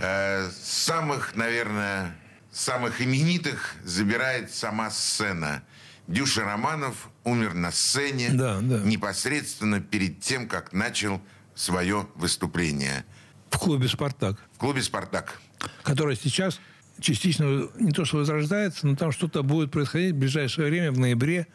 А, 0.00 0.48
самых, 0.50 1.36
наверное, 1.36 2.16
самых 2.50 3.02
именитых 3.02 3.74
забирает 3.84 4.52
сама 4.52 4.90
сцена. 4.90 5.62
Дюша 6.08 6.44
Романов 6.44 7.10
умер 7.24 7.54
на 7.54 7.70
сцене 7.70 8.30
Да, 8.32 8.60
да. 8.60 8.78
непосредственно 8.78 9.80
перед 9.80 10.20
тем, 10.20 10.48
как 10.48 10.72
начал 10.72 11.20
свое 11.54 12.08
выступление 12.16 13.04
В 13.50 13.58
клубе 13.58 13.88
«Спартак», 13.88 14.36
в 14.54 14.58
клубе 14.58 14.82
«Спартак». 14.82 15.40
который 15.84 16.16
сейчас 16.16 16.58
частично 16.98 17.68
не 17.78 17.92
то 17.92 18.04
что 18.04 18.16
возрождается, 18.18 18.86
но 18.86 18.96
там 18.96 19.12
что-то 19.12 19.42
будет 19.42 19.70
происходить 19.70 20.14
в 20.14 20.18
ближайшее 20.18 20.68
время, 20.68 20.92
в 20.92 20.98
ноябре. 20.98 21.46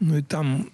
Ну 0.00 0.18
и 0.18 0.22
там 0.22 0.70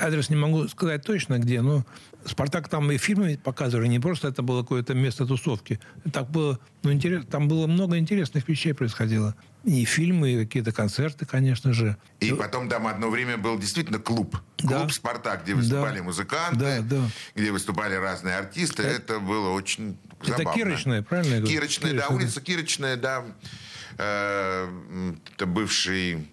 адрес 0.00 0.28
не 0.30 0.36
могу 0.36 0.68
сказать 0.68 1.02
точно 1.04 1.38
где, 1.38 1.60
но 1.62 1.84
«Спартак» 2.24 2.68
там 2.68 2.90
и 2.90 2.98
фильмы 2.98 3.38
показывали, 3.42 3.86
не 3.86 3.98
просто 4.00 4.28
это 4.28 4.42
было 4.42 4.62
какое-то 4.62 4.94
место 4.94 5.24
тусовки. 5.26 5.78
Так 6.12 6.30
было, 6.30 6.58
ну, 6.82 6.92
интерес, 6.92 7.24
там 7.30 7.48
было 7.48 7.66
много 7.66 7.96
интересных 7.98 8.48
вещей 8.48 8.74
происходило. 8.74 9.34
И 9.64 9.84
фильмы, 9.84 10.30
и 10.32 10.44
какие-то 10.44 10.72
концерты, 10.72 11.26
конечно 11.26 11.72
же. 11.72 11.96
И 12.20 12.32
потом 12.32 12.68
там 12.68 12.86
одно 12.86 13.10
время 13.10 13.36
был 13.38 13.58
действительно 13.58 13.98
клуб. 13.98 14.36
Клуб 14.58 14.70
Да. 14.70 14.88
«Спартак», 14.88 15.44
где 15.44 15.54
выступали 15.54 15.98
Да. 15.98 16.04
музыканты, 16.04 16.58
Да, 16.58 16.80
да. 16.82 17.10
где 17.34 17.50
выступали 17.52 17.94
разные 17.94 18.36
артисты. 18.36 18.82
Это 18.82 19.20
было 19.20 19.50
очень 19.50 19.96
Это 20.22 20.38
забавно. 20.38 20.54
Кирочная, 20.54 21.02
правильно 21.02 21.34
я 21.34 21.40
говорю? 21.40 21.54
Кирочная, 21.54 21.92
да, 21.92 21.96
Кирочная, 21.98 22.16
улица 22.16 22.40
Кирочная, 22.40 22.96
да. 22.96 23.24
Э, 23.98 24.68
Это 25.34 25.46
бывший, 25.46 26.28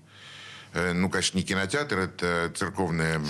ну, 0.76 1.10
конечно, 1.10 1.38
не 1.38 1.44
кинотеатр, 1.44 2.00
это 2.00 2.52
церковное 2.56 3.22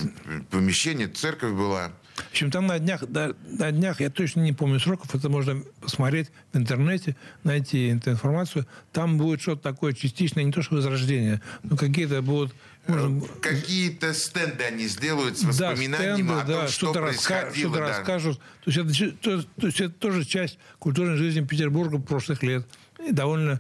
помещение, 0.50 1.08
церковь 1.08 1.54
была. 1.54 1.92
В 2.16 2.32
общем, 2.32 2.50
там 2.50 2.68
на 2.68 2.80
днях, 2.80 3.04
да, 3.08 3.34
на 3.46 3.72
днях, 3.72 4.00
я 4.00 4.10
точно 4.10 4.40
не 4.40 4.54
помню 4.54 4.80
сроков, 4.80 5.14
это 5.14 5.30
можно 5.30 5.62
посмотреть 5.82 6.32
в 6.54 6.58
интернете, 6.58 7.16
найти 7.44 7.88
эту 7.90 8.12
информацию. 8.12 8.66
Там 8.94 9.18
будет 9.18 9.42
что-то 9.42 9.62
такое 9.62 9.94
частичное, 9.94 10.44
не 10.44 10.52
то 10.52 10.62
что 10.62 10.76
возрождение, 10.76 11.42
но 11.64 11.76
какие-то 11.76 12.22
будут... 12.22 12.56
Можно, 12.88 13.22
Какие-то 13.42 14.14
стенды 14.14 14.64
они 14.64 14.88
сделают 14.88 15.38
с 15.38 15.42
да, 15.58 15.72
воспоминаниями 15.72 16.16
стенды, 16.16 16.34
о 16.34 16.46
том, 16.46 16.48
да, 16.48 16.68
что 16.68 16.72
что-то, 16.72 17.00
раска- 17.00 17.42
происходило. 17.42 17.52
что-то 17.54 17.80
да. 17.80 17.88
расскажут. 17.88 18.40
То 18.64 18.72
есть, 18.72 18.78
это, 18.78 19.18
то, 19.18 19.44
то 19.60 19.68
есть 19.68 19.82
это 19.82 19.94
тоже 19.94 20.24
часть 20.24 20.60
культурной 20.80 21.18
жизни 21.18 21.46
Петербурга 21.46 22.00
прошлых 22.00 22.44
лет. 22.44 22.66
И 23.06 23.12
довольно 23.12 23.60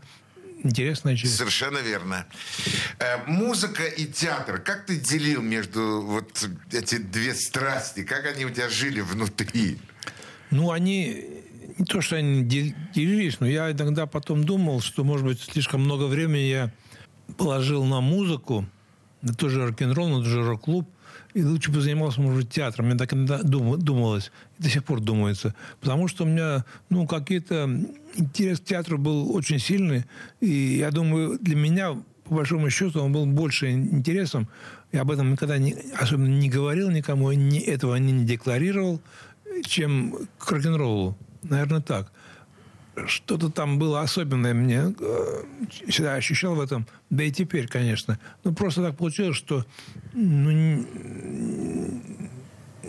интересная 0.65 1.15
часть. 1.15 1.35
Совершенно 1.37 1.77
верно. 1.77 2.25
Э, 2.99 3.23
музыка 3.27 3.83
и 3.83 4.05
театр. 4.05 4.59
Как 4.59 4.85
ты 4.85 4.97
делил 4.97 5.41
между 5.41 6.01
вот 6.01 6.47
эти 6.71 6.97
две 6.97 7.33
страсти? 7.33 8.03
Как 8.03 8.25
они 8.25 8.45
у 8.45 8.49
тебя 8.49 8.69
жили 8.69 9.01
внутри? 9.01 9.77
Ну, 10.51 10.71
они 10.71 11.25
не 11.77 11.85
то, 11.85 12.01
что 12.01 12.15
они 12.17 12.43
дел- 12.43 12.73
делились, 12.93 13.39
но 13.39 13.47
я 13.47 13.71
иногда 13.71 14.05
потом 14.05 14.43
думал, 14.43 14.81
что, 14.81 15.03
может 15.03 15.25
быть, 15.25 15.41
слишком 15.41 15.81
много 15.81 16.05
времени 16.05 16.43
я 16.43 16.71
положил 17.37 17.83
на 17.85 18.01
музыку, 18.01 18.65
на 19.21 19.33
тот 19.33 19.51
же 19.51 19.65
рок-н-ролл, 19.67 20.09
на 20.09 20.17
тот 20.17 20.27
же 20.27 20.43
рок-клуб, 20.43 20.89
и 21.35 21.43
лучше 21.43 21.69
бы 21.69 21.81
занимался, 21.81 22.21
может 22.21 22.49
театром. 22.49 22.85
Мне 22.85 22.95
так 22.95 23.13
иногда 23.13 23.43
дум- 23.43 23.77
думалось, 23.77 24.31
и 24.57 24.63
до 24.63 24.69
сих 24.69 24.85
пор 24.85 25.01
думается. 25.01 25.53
Потому 25.81 26.07
что 26.07 26.23
у 26.23 26.27
меня, 26.27 26.63
ну, 26.89 27.05
какие-то... 27.05 27.69
Интерес 28.17 28.61
к 28.61 28.63
театру 28.63 28.97
был 28.97 29.35
очень 29.35 29.59
сильный, 29.59 30.05
и 30.39 30.77
я 30.77 30.89
думаю, 30.91 31.37
для 31.41 31.57
меня, 31.57 32.01
по 32.23 32.35
большому 32.35 32.69
счету, 32.69 33.01
он 33.01 33.11
был 33.11 33.25
больше 33.25 33.69
интересом. 33.69 34.47
Я 34.93 35.01
об 35.01 35.11
этом 35.11 35.33
никогда 35.33 35.57
не, 35.57 35.75
особенно 35.99 36.27
не 36.27 36.49
говорил 36.49 36.89
никому, 36.89 37.29
ни, 37.33 37.59
этого 37.59 37.97
не 37.97 38.23
декларировал, 38.23 39.01
чем 39.65 40.15
к 40.37 40.49
рок-н-роллу. 40.49 41.17
Наверное, 41.43 41.81
так. 41.81 42.13
Что-то 43.07 43.49
там 43.49 43.77
было 43.77 44.01
особенное 44.01 44.53
мне. 44.53 44.93
э, 44.99 45.43
Всегда 45.89 46.15
ощущал 46.15 46.55
в 46.55 46.61
этом. 46.61 46.87
Да 47.09 47.23
и 47.23 47.31
теперь, 47.31 47.67
конечно. 47.67 48.19
Ну, 48.43 48.53
просто 48.53 48.81
так 48.81 48.97
получилось, 48.97 49.35
что 49.37 49.65
ну, 50.13 50.51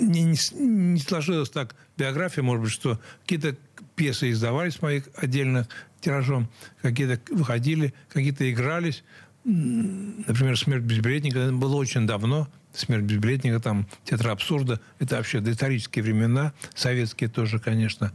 не, 0.01 0.23
не, 0.23 0.39
не 0.61 1.01
сложилась 1.01 1.51
так 1.51 1.75
биография, 1.97 2.43
может 2.43 2.65
быть, 2.65 2.73
что 2.73 3.01
какие-то 3.23 3.57
пьесы 3.97 4.31
издавались 4.31 4.81
моих 4.83 5.09
отдельно 5.17 5.67
тиражом, 6.01 6.49
какие-то 6.83 7.21
выходили, 7.35 7.95
какие-то 8.09 8.51
игрались. 8.51 9.03
Например, 9.45 10.59
«Смерть 10.59 10.83
безбилетника» 10.83 11.53
было 11.53 11.77
очень 11.77 12.07
давно. 12.07 12.49
«Смерть 12.75 13.05
безбилетника», 13.05 13.61
там 13.61 13.87
«Театр 14.05 14.29
абсурда». 14.29 14.81
Это 14.99 15.17
вообще 15.17 15.41
доисторические 15.41 16.03
времена, 16.05 16.53
советские 16.75 17.31
тоже, 17.31 17.59
конечно. 17.59 18.13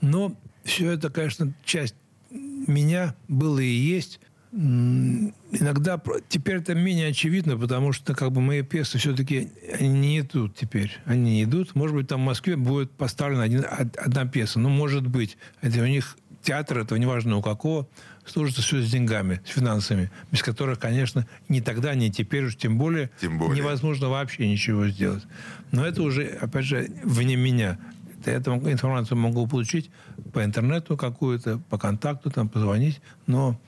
Но 0.00 0.36
все 0.66 0.90
это, 0.90 1.08
конечно, 1.10 1.52
часть 1.64 1.94
меня 2.30 3.14
было 3.28 3.58
и 3.60 3.66
есть. 3.66 4.20
Иногда 4.52 6.00
теперь 6.28 6.56
это 6.56 6.74
менее 6.74 7.08
очевидно, 7.08 7.56
потому 7.56 7.92
что 7.92 8.14
как 8.14 8.32
бы 8.32 8.40
мои 8.40 8.62
пьесы 8.62 8.98
все-таки 8.98 9.50
не 9.80 10.20
идут 10.20 10.56
теперь. 10.56 10.96
Они 11.04 11.32
не 11.34 11.44
идут. 11.44 11.74
Может 11.74 11.94
быть, 11.96 12.08
там 12.08 12.20
в 12.22 12.24
Москве 12.24 12.56
будет 12.56 12.90
поставлена 12.90 13.42
один, 13.44 13.60
од- 13.64 13.96
одна 13.96 14.26
пьеса. 14.26 14.58
Ну, 14.58 14.68
может 14.68 15.06
быть. 15.06 15.36
Это 15.60 15.80
у 15.82 15.86
них 15.86 16.16
театр, 16.42 16.78
это 16.78 16.96
неважно 16.96 17.36
у 17.36 17.42
какого, 17.42 17.88
служится 18.24 18.62
все 18.62 18.80
с 18.80 18.90
деньгами, 18.90 19.40
с 19.44 19.50
финансами, 19.50 20.10
без 20.30 20.42
которых, 20.42 20.78
конечно, 20.78 21.26
ни 21.48 21.60
тогда, 21.60 21.94
ни 21.94 22.08
теперь 22.08 22.44
уж 22.44 22.56
тем 22.56 22.78
более, 22.78 23.10
Тем 23.20 23.38
более. 23.38 23.56
невозможно 23.62 24.08
вообще 24.08 24.48
ничего 24.48 24.86
сделать. 24.88 25.24
Но 25.72 25.84
это 25.84 26.02
уже, 26.02 26.24
опять 26.26 26.64
же, 26.64 26.88
вне 27.02 27.34
меня. 27.36 27.78
Это- 28.26 28.52
Эту 28.52 28.70
информацию 28.70 29.16
могу 29.18 29.46
получить 29.46 29.90
по 30.32 30.44
интернету 30.44 30.96
какую-то, 30.96 31.58
по 31.70 31.78
контакту, 31.78 32.30
там, 32.30 32.48
позвонить, 32.48 33.00
но 33.26 33.58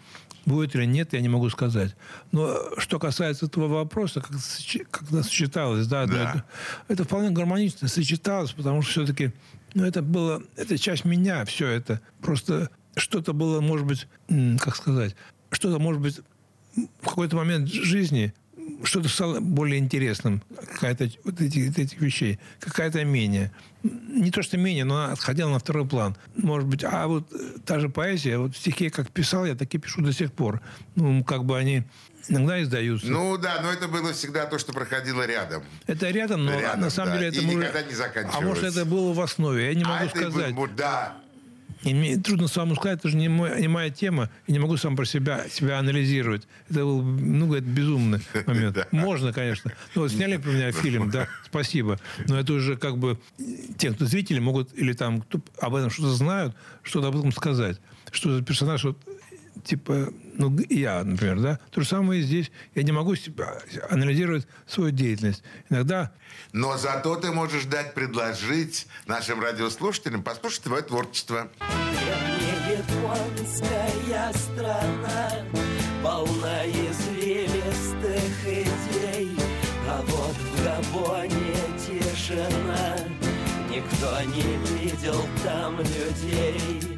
будет 0.46 0.74
или 0.74 0.84
нет, 0.86 1.12
я 1.12 1.20
не 1.20 1.28
могу 1.28 1.50
сказать. 1.50 1.94
Но 2.32 2.56
что 2.78 2.98
касается 2.98 3.46
этого 3.46 3.68
вопроса, 3.68 4.20
как, 4.20 4.30
это 4.32 5.04
это 5.10 5.22
сочеталось, 5.22 5.86
да, 5.86 6.06
Да. 6.06 6.14
и 6.14 6.32
то- 6.38 6.44
это 6.88 7.04
вполне 7.04 7.30
гармонично 7.30 7.88
сочеталось, 7.88 8.52
потому 8.52 8.82
что 8.82 8.90
все-таки 8.92 9.32
ну, 9.74 9.84
это 9.84 10.00
было, 10.00 10.42
это 10.56 10.78
часть 10.78 11.04
меня, 11.04 11.44
все 11.44 11.68
это. 11.68 12.00
Просто 12.22 12.70
что-то 12.96 13.34
было, 13.34 13.60
может 13.60 13.86
быть, 13.86 14.08
как 14.58 14.74
сказать, 14.76 15.14
что-то, 15.50 15.78
может 15.78 16.00
быть, 16.00 16.20
в 17.02 17.04
какой-то 17.08 17.36
момент 17.36 17.68
жизни 17.68 18.32
что-то 18.84 19.08
стало 19.08 19.40
более 19.40 19.78
интересным, 19.78 20.42
какая-то 20.72 21.10
вот 21.24 21.40
эти, 21.40 21.68
вот 21.68 21.78
этих 21.78 22.00
вещей, 22.00 22.38
какая-то 22.60 23.04
менее. 23.04 23.52
Не 23.82 24.30
то, 24.30 24.42
что 24.42 24.56
менее, 24.56 24.84
но 24.84 24.96
она 25.04 25.12
отходила 25.12 25.48
на 25.50 25.58
второй 25.58 25.86
план. 25.86 26.16
Может 26.36 26.68
быть, 26.68 26.84
а 26.84 27.06
вот 27.06 27.32
э, 27.32 27.58
та 27.64 27.78
же 27.80 27.88
поэзия, 27.88 28.38
вот 28.38 28.56
стихи 28.56 28.90
как 28.90 29.10
писал, 29.10 29.44
я 29.46 29.54
так 29.54 29.72
и 29.74 29.78
пишу 29.78 30.02
до 30.02 30.12
сих 30.12 30.32
пор. 30.32 30.60
Ну, 30.96 31.22
как 31.24 31.44
бы 31.44 31.56
они 31.56 31.84
иногда 32.28 32.60
издаются. 32.62 33.06
Ну 33.06 33.38
да, 33.38 33.60
но 33.62 33.70
это 33.72 33.88
было 33.88 34.12
всегда 34.12 34.46
то, 34.46 34.58
что 34.58 34.72
проходило 34.72 35.24
рядом. 35.26 35.62
это 35.86 36.10
рядом, 36.10 36.44
но 36.44 36.58
рядом, 36.58 36.80
на 36.80 36.90
самом 36.90 37.12
да. 37.12 37.18
деле 37.18 37.28
это 37.30 37.38
И 37.40 37.46
может- 37.46 37.60
никогда 37.60 37.82
не 37.82 37.94
заканчивалось. 37.94 38.36
А 38.36 38.46
может, 38.46 38.64
это 38.64 38.84
было 38.84 39.12
в 39.12 39.20
основе, 39.20 39.66
я 39.66 39.74
не 39.74 39.84
могу 39.84 39.96
а 39.96 40.04
это 40.04 40.18
и 40.18 40.22
сказать. 40.22 40.54
был- 40.54 40.68
да. 40.76 41.16
И 41.88 41.94
мне 41.94 42.18
трудно 42.18 42.48
самому 42.48 42.76
сказать, 42.76 42.98
это 42.98 43.08
же 43.08 43.16
не, 43.16 43.28
мой- 43.28 43.60
не 43.60 43.68
моя 43.68 43.88
тема, 43.90 44.28
и 44.46 44.52
не 44.52 44.58
могу 44.58 44.76
сам 44.76 44.94
про 44.96 45.04
себя, 45.06 45.48
себя 45.48 45.78
анализировать. 45.78 46.46
Это 46.68 46.80
был, 46.80 47.02
ну, 47.02 47.46
говорит, 47.46 47.64
безумный 47.66 48.20
момент. 48.46 48.86
Можно, 48.92 49.32
конечно. 49.32 49.72
Ну, 49.94 50.02
вот 50.02 50.10
сняли 50.12 50.36
про 50.36 50.50
меня 50.50 50.70
фильм, 50.72 51.10
да, 51.10 51.28
спасибо. 51.46 51.98
Но 52.28 52.38
это 52.38 52.52
уже 52.52 52.76
как 52.76 52.98
бы 52.98 53.18
те, 53.78 53.92
кто 53.92 54.04
зрители 54.04 54.38
могут, 54.38 54.76
или 54.76 54.92
там 54.92 55.22
кто 55.22 55.40
об 55.60 55.74
этом 55.74 55.88
что-то 55.90 56.10
знают, 56.10 56.54
что-то 56.82 57.08
об 57.08 57.16
этом 57.16 57.32
сказать. 57.32 57.80
Что 58.10 58.36
за 58.36 58.42
персонаж, 58.42 58.84
вот, 58.84 58.98
типа, 59.64 60.12
ну, 60.34 60.56
я, 60.68 61.02
например, 61.04 61.40
да. 61.40 61.58
То 61.70 61.80
же 61.80 61.88
самое 61.88 62.20
и 62.20 62.24
здесь. 62.24 62.50
Я 62.74 62.82
не 62.82 62.92
могу 62.92 63.14
себя 63.16 63.60
анализировать 63.90 64.46
свою 64.66 64.90
деятельность. 64.90 65.42
Иногда 65.68 66.12
Но 66.52 66.76
зато 66.76 67.16
ты 67.16 67.32
можешь 67.32 67.64
дать 67.64 67.94
предложить 67.94 68.86
нашим 69.06 69.40
радиослушателям 69.40 70.22
послушать 70.22 70.62
твое 70.62 70.82
творчество. 70.82 71.48
Японская 72.68 74.32
страна 74.32 75.30
Полна 76.02 76.64
извилистых 76.66 78.46
идей 78.46 79.36
А 79.88 80.02
вот 80.06 80.36
в 80.36 80.64
Габоне 80.64 81.56
тишина 81.78 82.96
Никто 83.70 84.20
не 84.22 84.78
видел 84.78 85.24
там 85.44 85.78
людей 85.78 86.97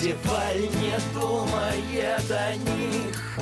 Тефаль 0.00 0.60
не 0.60 1.18
думает 1.18 2.30
о 2.30 2.54
них 2.54 3.38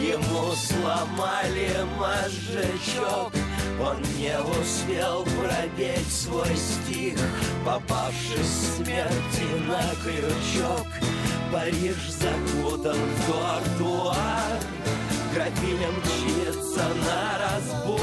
Ему 0.00 0.52
сломали 0.54 1.70
мозжечок. 1.98 3.32
Он 3.80 3.96
не 4.16 4.34
успел 4.40 5.24
пропеть 5.24 6.10
свой 6.10 6.56
стих 6.56 7.18
Попавшись 7.64 8.76
смерти 8.76 9.46
на 9.66 9.82
крючок. 10.02 10.86
Париж 11.52 11.96
закутан 12.08 12.96
в 12.96 13.76
тротуар 13.78 14.60
Графиня 15.34 15.88
мчится 15.88 16.84
на 17.04 17.38
разбой. 17.38 17.98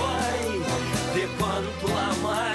Виконт 1.16 1.84
ломает 1.84 2.55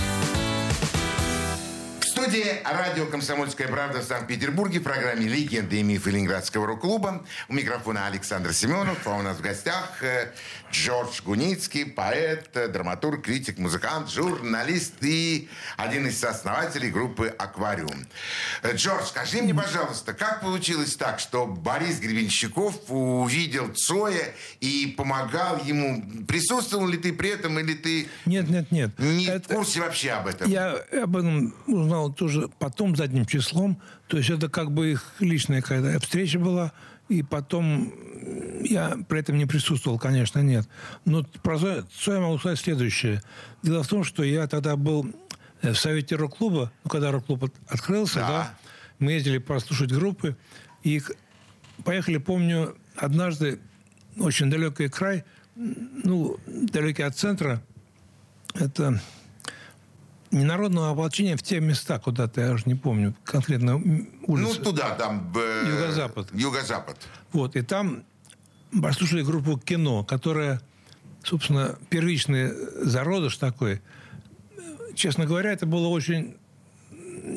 В 2.31 2.33
студии 2.33 2.61
радио 2.63 3.07
«Комсомольская 3.07 3.67
правда» 3.67 3.99
в 3.99 4.05
Санкт-Петербурге 4.05 4.79
в 4.79 4.83
программе 4.83 5.27
«Легенды 5.27 5.81
и 5.81 5.83
мифы 5.83 6.11
Ленинградского 6.11 6.65
рок-клуба». 6.65 7.25
У 7.49 7.53
микрофона 7.53 8.07
Александр 8.07 8.53
Семенов, 8.53 9.05
а 9.05 9.17
у 9.17 9.21
нас 9.21 9.35
в 9.35 9.41
гостях 9.41 10.01
э, 10.01 10.31
Джордж 10.71 11.21
Гуницкий, 11.25 11.85
поэт, 11.85 12.47
э, 12.53 12.69
драматург, 12.69 13.25
критик, 13.25 13.57
музыкант, 13.57 14.09
журналист 14.09 14.93
и 15.01 15.49
один 15.75 16.07
из 16.07 16.19
сооснователей 16.19 16.89
группы 16.89 17.27
«Аквариум». 17.37 18.07
Э, 18.63 18.75
Джордж, 18.75 19.07
скажи 19.07 19.41
мне, 19.41 19.53
пожалуйста, 19.53 20.13
как 20.13 20.39
получилось 20.39 20.95
так, 20.95 21.19
что 21.19 21.45
Борис 21.45 21.99
Гребенщиков 21.99 22.75
увидел 22.87 23.73
Цоя 23.73 24.33
и 24.61 24.95
помогал 24.97 25.61
ему? 25.65 26.01
Присутствовал 26.29 26.87
ли 26.87 26.97
ты 26.97 27.11
при 27.11 27.31
этом 27.31 27.59
или 27.59 27.73
ты 27.73 28.07
Нет, 28.25 28.49
нет, 28.49 28.71
нет. 28.71 28.97
не 28.97 29.25
Это- 29.25 29.49
в 29.49 29.55
курсе 29.57 29.81
вообще 29.81 30.11
об 30.11 30.27
этом? 30.27 30.49
Я 30.49 30.77
об 30.93 31.17
этом 31.17 31.53
узнал 31.67 32.13
тоже 32.21 32.49
потом, 32.59 32.95
задним 32.95 33.25
числом. 33.25 33.81
То 34.07 34.17
есть 34.17 34.29
это 34.29 34.47
как 34.47 34.71
бы 34.71 34.91
их 34.91 35.13
личная 35.19 35.63
какая-то 35.63 35.99
встреча 36.05 36.37
была. 36.37 36.71
И 37.09 37.23
потом 37.23 37.91
я 38.63 38.95
при 39.09 39.19
этом 39.21 39.39
не 39.39 39.47
присутствовал, 39.47 39.97
конечно, 39.97 40.37
нет. 40.39 40.69
Но 41.03 41.23
про 41.41 41.57
Цоя 41.57 42.19
могу 42.19 42.37
сказать 42.37 42.59
следующее. 42.59 43.23
Дело 43.63 43.81
в 43.81 43.87
том, 43.87 44.03
что 44.03 44.23
я 44.23 44.45
тогда 44.45 44.75
был 44.75 45.07
э, 45.63 45.71
в 45.71 45.79
совете 45.79 46.15
рок-клуба, 46.15 46.71
ну, 46.83 46.91
когда 46.91 47.11
рок-клуб 47.11 47.45
от- 47.45 47.55
открылся, 47.67 48.19
Да. 48.19 48.27
да. 48.27 48.57
мы 48.99 49.13
ездили 49.13 49.39
послушать 49.39 49.91
группы. 49.91 50.37
И 50.83 51.01
поехали, 51.83 52.17
помню, 52.17 52.75
однажды 52.95 53.59
очень 54.19 54.51
далекий 54.51 54.89
край, 54.89 55.23
ну, 55.55 56.37
далекий 56.47 57.01
от 57.01 57.17
центра, 57.17 57.63
это 58.53 59.01
не 60.31 60.45
народного 60.45 60.91
ополчения 60.91 61.35
в 61.35 61.43
те 61.43 61.59
места 61.59 61.99
куда-то, 61.99 62.41
я 62.41 62.51
уже 62.51 62.63
не 62.65 62.75
помню, 62.75 63.13
конкретно 63.23 63.77
Ну, 63.77 64.07
улицы. 64.27 64.61
туда, 64.61 64.95
там... 64.95 65.31
э, 65.35 65.63
Юго-запад. 65.67 66.29
Юго-запад. 66.33 66.97
Вот, 67.33 67.55
и 67.55 67.61
там 67.61 68.03
послушали 68.81 69.21
группу 69.23 69.57
«Кино», 69.57 70.03
которая, 70.03 70.61
собственно, 71.23 71.75
первичный 71.89 72.51
зародыш 72.85 73.37
такой. 73.37 73.81
Честно 74.95 75.25
говоря, 75.25 75.51
это 75.51 75.65
было 75.65 75.87
очень 75.87 76.35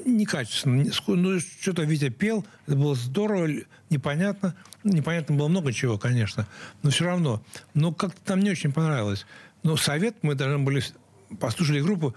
некачественно. 0.06 0.84
Ну, 1.06 1.40
что-то 1.40 1.82
Витя 1.82 2.10
пел, 2.10 2.46
это 2.66 2.76
было 2.76 2.94
здорово, 2.94 3.48
непонятно. 3.90 4.54
Ну, 4.82 4.92
Непонятно 4.92 5.34
было 5.36 5.48
много 5.48 5.72
чего, 5.72 5.98
конечно, 5.98 6.46
но 6.82 6.90
все 6.90 7.04
равно. 7.06 7.42
Но 7.74 7.92
как-то 7.92 8.20
там 8.24 8.40
не 8.40 8.50
очень 8.50 8.72
понравилось. 8.72 9.26
Но 9.62 9.76
совет 9.76 10.16
мы 10.22 10.34
должны 10.34 10.58
были 10.58 10.82
послушали 11.40 11.80
группу 11.80 12.14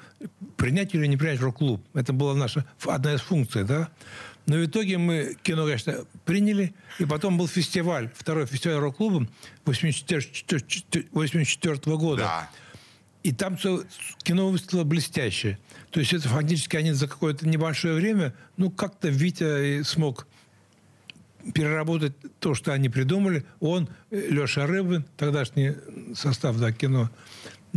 принять 0.56 0.95
или 0.95 1.08
не 1.08 1.17
принять 1.17 1.41
рок-клуб. 1.41 1.84
Это 1.93 2.13
была 2.13 2.34
наша 2.34 2.65
одна 2.86 3.13
из 3.13 3.21
функций, 3.21 3.63
да. 3.63 3.89
Но 4.45 4.56
в 4.56 4.65
итоге 4.65 4.97
мы 4.97 5.36
кино, 5.43 5.65
конечно, 5.65 6.06
приняли. 6.25 6.73
И 6.99 7.06
потом 7.06 7.38
был 7.38 7.47
фестиваль, 7.47 8.10
второй 8.15 8.45
фестиваль 8.45 8.80
рок-клуба 8.80 9.27
1984 9.63 11.97
года. 11.97 12.21
Да. 12.21 12.49
И 13.23 13.34
там 13.34 13.58
всё 13.58 13.84
кино 14.23 14.49
выступило 14.49 14.86
блестяще. 14.86 15.58
То 15.89 15.99
есть 15.99 16.13
это 16.13 16.30
фактически 16.30 16.77
они 16.77 16.93
за 16.93 17.08
какое-то 17.08 17.45
небольшое 17.47 17.95
время, 17.95 18.34
ну, 18.56 18.71
как-то 18.71 19.10
Витя 19.10 19.84
смог 19.84 20.27
переработать 21.53 22.13
то, 22.39 22.53
что 22.53 22.73
они 22.73 22.89
придумали. 22.89 23.45
Он, 23.60 23.89
э, 24.12 24.27
Леша 24.30 24.65
Рыбин, 24.65 25.06
тогдашний 25.17 25.75
состав 26.15 26.58
да, 26.58 26.71
кино. 26.71 27.10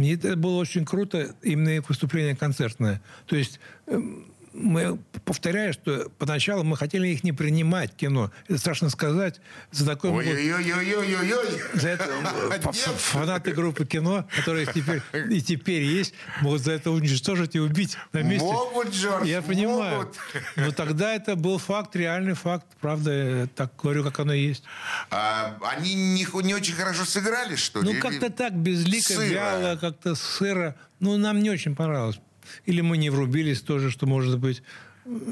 И 0.03 0.15
это 0.15 0.37
было 0.37 0.57
очень 0.57 0.85
круто, 0.85 1.35
именно 1.43 1.83
выступление 1.89 2.37
концертное. 2.37 3.03
То 3.27 3.37
есть 3.37 3.61
эм, 3.87 4.33
мы, 4.53 4.99
повторяю, 5.25 5.73
что 5.73 6.11
поначалу 6.19 6.65
мы 6.65 6.77
хотели 6.77 7.09
их 7.09 7.23
не 7.25 7.33
принимать, 7.33 7.95
кино. 7.95 8.31
Это 8.49 8.59
страшно 8.59 8.91
сказать. 8.91 9.41
За 9.71 9.87
такой 9.87 10.11
могут- 10.11 10.27
Ой-ой-ой-ой-ой-ой. 10.27 11.63
за 11.75 11.89
это 11.91 12.09
э, 12.51 12.73
фанаты 12.73 13.53
группы 13.53 13.85
кино, 13.87 14.27
которые 14.37 14.67
теперь 14.67 15.03
и 15.31 15.41
теперь 15.41 15.83
есть, 15.83 16.15
могут 16.41 16.63
за 16.63 16.73
это 16.73 16.91
уничтожить 16.91 17.55
и 17.55 17.61
убить 17.61 17.97
на 18.13 18.23
месте. 18.23 18.45
Могут, 18.47 18.91
Джордж, 18.95 19.27
Я 19.27 19.43
понимаю. 19.43 19.99
могут. 19.99 20.17
Но 20.57 20.73
тогда 20.73 21.15
это 21.15 21.37
был 21.37 21.59
факт, 21.59 21.95
реальный 21.97 22.35
факт. 22.35 22.67
Правда, 22.81 23.49
так 23.55 23.73
говорю, 23.81 24.05
как 24.05 24.19
оно 24.21 24.33
есть. 24.33 24.65
А, 25.11 25.57
они 25.63 25.95
не, 25.95 26.27
не 26.43 26.55
очень 26.55 26.75
хорошо 26.75 27.05
сыграли, 27.05 27.57
что 27.57 27.83
ли? 27.83 27.93
Ну, 27.93 28.01
как-то 28.01 28.31
так, 28.31 28.55
безлико, 28.55 29.13
сыро? 29.15 29.25
вяло, 29.27 29.77
как-то 29.77 30.15
сыро. 30.15 30.77
Ну, 30.99 31.17
нам 31.17 31.41
не 31.43 31.51
очень 31.51 31.75
понравилось. 31.75 32.21
Или 32.67 32.81
мы 32.81 32.97
не 32.97 33.11
врубились 33.11 33.61
тоже, 33.61 33.91
что 33.91 34.07
может 34.07 34.39
быть. 34.39 34.63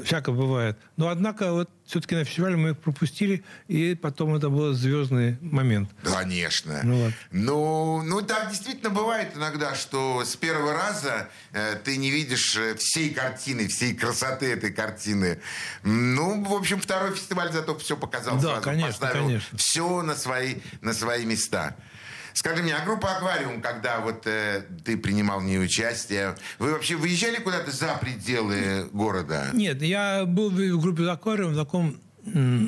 Всяко 0.03 0.31
бывает. 0.31 0.77
Но, 0.97 1.09
однако, 1.09 1.53
вот 1.53 1.69
все-таки 1.85 2.15
на 2.15 2.23
фестивале 2.25 2.57
мы 2.57 2.71
их 2.71 2.79
пропустили, 2.79 3.43
и 3.67 3.95
потом 3.95 4.33
это 4.35 4.49
был 4.49 4.73
звездный 4.73 5.37
момент. 5.41 5.89
Конечно. 6.03 6.81
Ну 6.83 7.05
вот. 7.05 7.13
Ну, 7.31 8.01
ну, 8.01 8.21
так 8.21 8.49
действительно 8.49 8.89
бывает 8.89 9.29
иногда, 9.35 9.75
что 9.75 10.25
с 10.25 10.35
первого 10.35 10.73
раза 10.73 11.29
э, 11.53 11.75
ты 11.83 11.97
не 11.97 12.09
видишь 12.09 12.57
э, 12.57 12.75
всей 12.75 13.11
картины, 13.11 13.67
всей 13.67 13.93
красоты 13.93 14.51
этой 14.51 14.73
картины. 14.73 15.39
Ну, 15.83 16.43
в 16.43 16.53
общем, 16.53 16.81
второй 16.81 17.13
фестиваль 17.15 17.51
зато 17.51 17.77
все 17.77 17.95
показал 17.95 18.35
Да, 18.37 18.41
сразу, 18.41 18.61
конечно, 18.63 18.87
поставил 18.87 19.25
конечно. 19.27 19.57
все 19.57 20.01
на 20.01 20.15
свои, 20.15 20.55
на 20.81 20.93
свои 20.93 21.25
места. 21.25 21.75
Скажи 22.39 22.63
мне, 22.63 22.73
а 22.73 22.85
группа 22.85 23.17
«Аквариум», 23.17 23.61
когда 23.61 23.99
вот 23.99 24.25
э, 24.25 24.63
ты 24.85 24.95
принимал 24.97 25.41
в 25.41 25.43
ней 25.43 25.61
участие, 25.61 26.37
вы 26.57 26.71
вообще 26.71 26.95
выезжали 26.95 27.35
куда-то 27.35 27.69
за 27.69 27.97
пределы 27.99 28.87
города? 28.93 29.49
Нет, 29.51 29.81
я 29.81 30.23
был 30.23 30.49
в 30.49 30.79
группе 30.81 31.03
«Аквариум» 31.09 31.51
в 31.51 31.57
таком 31.57 31.97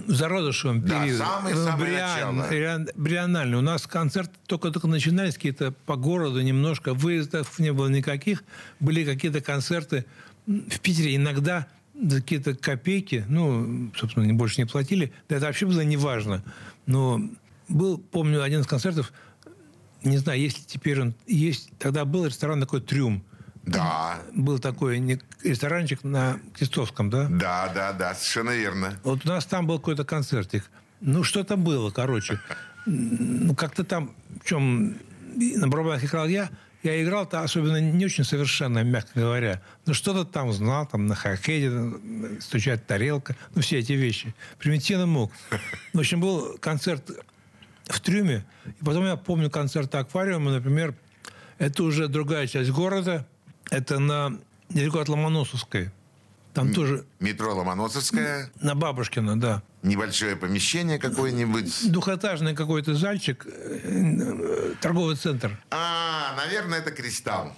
зародышевом 0.07 0.81
Да, 0.81 0.99
периоде. 1.03 1.17
самое-самое 1.19 1.77
Бриан- 1.89 2.35
начало. 2.35 2.87
Брианнальный. 2.95 3.57
У 3.59 3.61
нас 3.61 3.87
концерты 3.87 4.33
только-только 4.45 4.87
начинались 4.89 5.35
какие-то 5.35 5.71
по 5.85 5.95
городу 5.95 6.41
немножко. 6.41 6.93
Выездов 6.93 7.57
не 7.57 7.71
было 7.71 7.87
никаких. 7.87 8.43
Были 8.81 9.05
какие-то 9.05 9.39
концерты 9.39 10.03
в 10.47 10.81
Питере 10.81 11.15
иногда 11.15 11.65
какие-то 12.09 12.55
копейки, 12.55 13.23
ну, 13.29 13.89
собственно, 13.95 14.33
больше 14.33 14.59
не 14.59 14.65
платили. 14.67 15.13
Да 15.29 15.37
это 15.37 15.45
вообще 15.45 15.65
было 15.65 15.79
неважно. 15.79 16.43
Но 16.87 17.21
был, 17.69 17.99
помню, 17.99 18.43
один 18.43 18.59
из 18.61 18.67
концертов, 18.67 19.13
не 20.03 20.17
знаю, 20.17 20.39
если 20.39 20.61
теперь 20.61 21.01
он 21.01 21.13
есть, 21.27 21.69
тогда 21.77 22.05
был 22.05 22.25
ресторан 22.25 22.59
такой 22.59 22.81
«Трюм». 22.81 23.23
Да, 23.63 24.19
Был 24.33 24.57
такой 24.57 25.19
ресторанчик 25.43 26.03
на 26.03 26.39
Крестовском, 26.55 27.11
да? 27.11 27.27
да, 27.29 27.71
да, 27.73 27.93
да, 27.93 28.15
совершенно 28.15 28.49
верно. 28.49 28.99
Вот 29.03 29.23
у 29.23 29.29
нас 29.29 29.45
там 29.45 29.67
был 29.67 29.77
какой-то 29.77 30.03
концертик. 30.03 30.63
Ну, 30.99 31.23
что-то 31.23 31.57
было, 31.57 31.91
короче. 31.91 32.39
Ну, 32.87 33.53
как-то 33.53 33.83
там, 33.83 34.15
в 34.41 34.47
чем 34.47 34.97
на 35.35 35.67
барабанах 35.67 36.03
играл 36.03 36.27
я, 36.27 36.49
я 36.83 37.03
играл-то 37.03 37.41
особенно 37.41 37.79
не 37.79 38.05
очень 38.05 38.23
совершенно, 38.23 38.83
мягко 38.83 39.19
говоря. 39.19 39.61
Но 39.85 39.93
что-то 39.93 40.25
там 40.25 40.51
знал, 40.51 40.87
там 40.87 41.05
на 41.05 41.13
хоккее, 41.13 41.93
стучать 42.39 42.87
тарелка, 42.87 43.35
ну, 43.53 43.61
все 43.61 43.77
эти 43.77 43.93
вещи. 43.93 44.33
Примитивно 44.57 45.05
мог. 45.05 45.31
В 45.93 45.99
общем, 45.99 46.19
был 46.19 46.57
концерт 46.59 47.11
в 47.93 47.99
Трюме. 47.99 48.45
И 48.65 48.83
потом 48.83 49.05
я 49.05 49.15
помню 49.15 49.49
концерт 49.49 49.93
аквариума, 49.95 50.51
например, 50.51 50.95
это 51.57 51.83
уже 51.83 52.07
другая 52.07 52.47
часть 52.47 52.71
города. 52.71 53.27
Это 53.69 53.99
на 53.99 54.37
недалеко 54.69 54.99
от 54.99 55.09
Ломоносовской. 55.09 55.91
Там 56.53 56.73
тоже 56.73 57.05
Метро 57.19 57.55
Ломоносовская, 57.55 58.51
на 58.59 58.75
Бабушкина, 58.75 59.39
да. 59.39 59.63
небольшое 59.83 60.35
помещение 60.35 60.99
какое-нибудь. 60.99 61.91
Двухэтажный 61.91 62.55
какой-то 62.55 62.93
зальчик, 62.93 63.45
э, 63.45 63.79
э, 63.83 64.73
торговый 64.81 65.15
центр. 65.15 65.57
А, 65.69 66.35
наверное, 66.35 66.79
это 66.79 66.91
«Кристалл». 66.91 67.55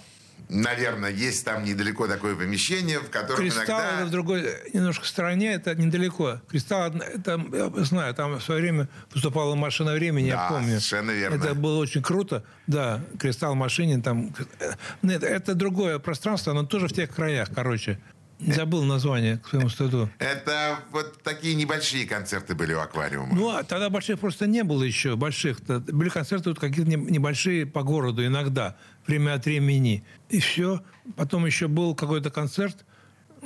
Наверное, 0.54 1.10
есть 1.10 1.44
там 1.44 1.64
недалеко 1.64 2.06
такое 2.06 2.36
помещение, 2.36 3.00
в 3.00 3.10
котором 3.10 3.40
Кристалл 3.40 3.64
иногда... 3.66 3.96
это 3.98 4.06
в 4.06 4.10
другой 4.10 4.44
немножко 4.72 5.04
стороне, 5.04 5.52
это 5.54 5.74
недалеко. 5.74 6.40
Кристалл, 6.48 6.92
это, 6.94 7.44
я 7.52 7.70
знаю, 7.84 8.14
там 8.14 8.38
в 8.38 8.42
свое 8.42 8.60
время 8.60 8.88
выступала 9.12 9.56
машина 9.56 9.94
времени, 9.94 10.28
я 10.28 10.36
Да, 10.36 10.48
помню. 10.50 10.68
совершенно 10.80 11.10
верно. 11.10 11.34
Это 11.34 11.54
было 11.54 11.78
очень 11.78 12.02
круто. 12.02 12.44
Да, 12.68 13.00
Кристалл 13.18 13.56
машине 13.56 14.00
там. 14.00 14.32
э, 14.60 14.72
Нет, 15.02 15.24
это 15.24 15.54
другое 15.54 15.98
пространство, 15.98 16.52
оно 16.52 16.62
тоже 16.64 16.86
в 16.86 16.92
тех 16.92 17.10
краях, 17.12 17.48
короче. 17.52 17.98
Забыл 18.40 18.84
название 18.84 19.38
к 19.38 19.48
своему 19.48 19.68
стыду. 19.68 20.10
Это 20.18 20.78
вот 20.90 21.22
такие 21.22 21.54
небольшие 21.54 22.06
концерты 22.06 22.54
были 22.54 22.74
у 22.74 22.80
аквариума. 22.80 23.34
Ну, 23.34 23.48
а 23.50 23.62
тогда 23.62 23.88
больших 23.90 24.18
просто 24.18 24.46
не 24.46 24.64
было 24.64 24.82
еще, 24.82 25.16
больших. 25.16 25.60
Были 25.62 26.08
концерты 26.08 26.50
вот 26.50 26.58
какие-то 26.58 26.90
не- 26.90 26.96
небольшие 26.96 27.64
по 27.64 27.82
городу 27.82 28.26
иногда, 28.26 28.76
время 29.06 29.34
от 29.34 29.44
времени. 29.46 30.04
И 30.30 30.40
все. 30.40 30.82
Потом 31.16 31.46
еще 31.46 31.68
был 31.68 31.94
какой-то 31.94 32.30
концерт 32.30 32.84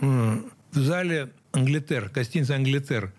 в 0.01 0.43
зале 0.73 1.33
Англитер, 1.53 2.11
гостиница 2.11 2.55
Англитер. 2.57 3.13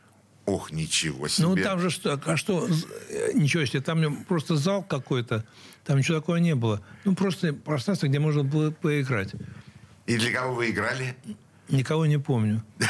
Ох, 0.46 0.72
ничего 0.72 1.28
себе. 1.28 1.48
Ну, 1.48 1.56
там 1.56 1.80
же 1.80 1.92
что, 1.92 2.20
а 2.26 2.36
что, 2.36 2.68
э, 3.10 3.32
ничего 3.36 3.66
себе, 3.66 3.82
там 3.82 4.24
просто 4.26 4.56
зал 4.56 4.82
какой-то, 4.82 5.46
там 5.86 6.00
ничего 6.00 6.20
такого 6.20 6.38
не 6.38 6.56
было. 6.56 6.82
Ну, 7.06 7.14
просто 7.14 7.54
пространство, 7.54 8.08
где 8.08 8.18
можно 8.18 8.44
было 8.44 8.72
поиграть. 8.72 9.30
И 10.08 10.18
для 10.18 10.32
кого 10.32 10.56
вы 10.56 10.72
играли? 10.72 11.16
Никого 11.70 12.06
не 12.06 12.20
помню. 12.20 12.64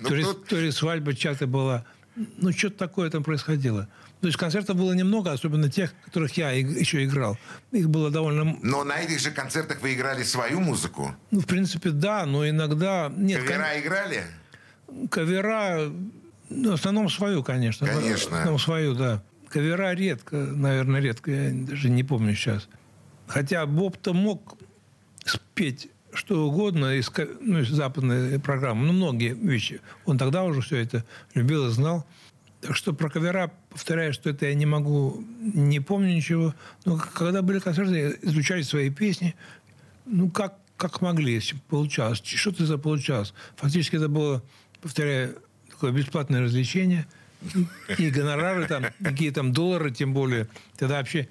Ну, 0.00 0.08
то, 0.10 0.14
ли, 0.14 0.24
то 0.48 0.56
ли 0.56 0.70
свадьба 0.70 1.12
чья-то 1.12 1.46
была. 1.48 1.84
Ну, 2.14 2.52
что-то 2.52 2.78
такое 2.78 3.10
там 3.10 3.24
происходило. 3.24 3.88
То 4.20 4.26
есть 4.26 4.38
концертов 4.38 4.76
было 4.76 4.92
немного, 4.92 5.32
особенно 5.32 5.68
тех, 5.70 5.92
которых 6.04 6.36
я 6.36 6.50
еще 6.50 7.04
играл. 7.04 7.36
Их 7.72 7.88
было 7.88 8.10
довольно... 8.10 8.56
Но 8.62 8.84
на 8.84 8.98
этих 8.98 9.20
же 9.20 9.30
концертах 9.30 9.80
вы 9.80 9.94
играли 9.94 10.22
свою 10.22 10.60
музыку? 10.60 11.14
Ну, 11.30 11.40
в 11.40 11.46
принципе, 11.46 11.90
да, 11.90 12.26
но 12.26 12.48
иногда... 12.48 13.12
Нет, 13.16 13.42
Кавера 13.44 13.80
играли? 13.80 14.22
кон- 14.86 15.08
кавера... 15.08 15.92
Ну, 16.50 16.70
в 16.70 16.74
основном 16.74 17.08
свою, 17.10 17.42
конечно. 17.42 17.86
Конечно. 17.86 18.30
В 18.30 18.32
основном 18.32 18.58
свою, 18.58 18.94
да. 18.94 19.22
Кавера 19.48 19.94
редко, 19.94 20.36
наверное, 20.36 21.00
редко. 21.00 21.30
Я 21.30 21.50
даже 21.52 21.88
не 21.90 22.02
помню 22.04 22.34
сейчас. 22.34 22.68
Хотя 23.26 23.66
Боб-то 23.66 24.14
мог 24.14 24.56
спеть 25.24 25.90
что 26.12 26.46
угодно 26.48 26.96
из, 26.96 27.10
ну, 27.40 27.60
из 27.60 27.68
западной 27.68 28.38
программы. 28.40 28.86
Ну, 28.86 28.92
многие 28.92 29.34
вещи. 29.34 29.80
Он 30.06 30.18
тогда 30.18 30.44
уже 30.44 30.60
все 30.60 30.76
это 30.76 31.04
любил 31.34 31.66
и 31.68 31.70
знал. 31.70 32.06
Так 32.60 32.74
что 32.74 32.92
про 32.92 33.08
кавера, 33.08 33.52
повторяю, 33.70 34.12
что 34.12 34.30
это 34.30 34.46
я 34.46 34.54
не 34.54 34.66
могу, 34.66 35.22
не 35.40 35.80
помню 35.80 36.14
ничего. 36.14 36.54
Но 36.84 36.96
когда 36.98 37.42
были 37.42 37.60
концерты, 37.60 38.18
изучали 38.22 38.62
свои 38.62 38.90
песни. 38.90 39.36
Ну, 40.06 40.30
как, 40.30 40.58
как 40.76 41.00
могли, 41.00 41.34
если 41.34 41.56
получалось. 41.68 42.20
Ч- 42.20 42.36
Что-то 42.36 42.66
за 42.66 42.78
получалось. 42.78 43.32
Фактически 43.56 43.96
это 43.96 44.08
было, 44.08 44.42
повторяю, 44.80 45.36
такое 45.70 45.92
бесплатное 45.92 46.40
развлечение. 46.40 47.06
И 47.98 48.10
гонорары 48.10 48.66
там, 48.66 48.86
какие 49.02 49.30
там 49.30 49.52
доллары, 49.52 49.90
тем 49.90 50.12
более. 50.12 50.48
Тогда 50.76 50.96
вообще 50.96 51.28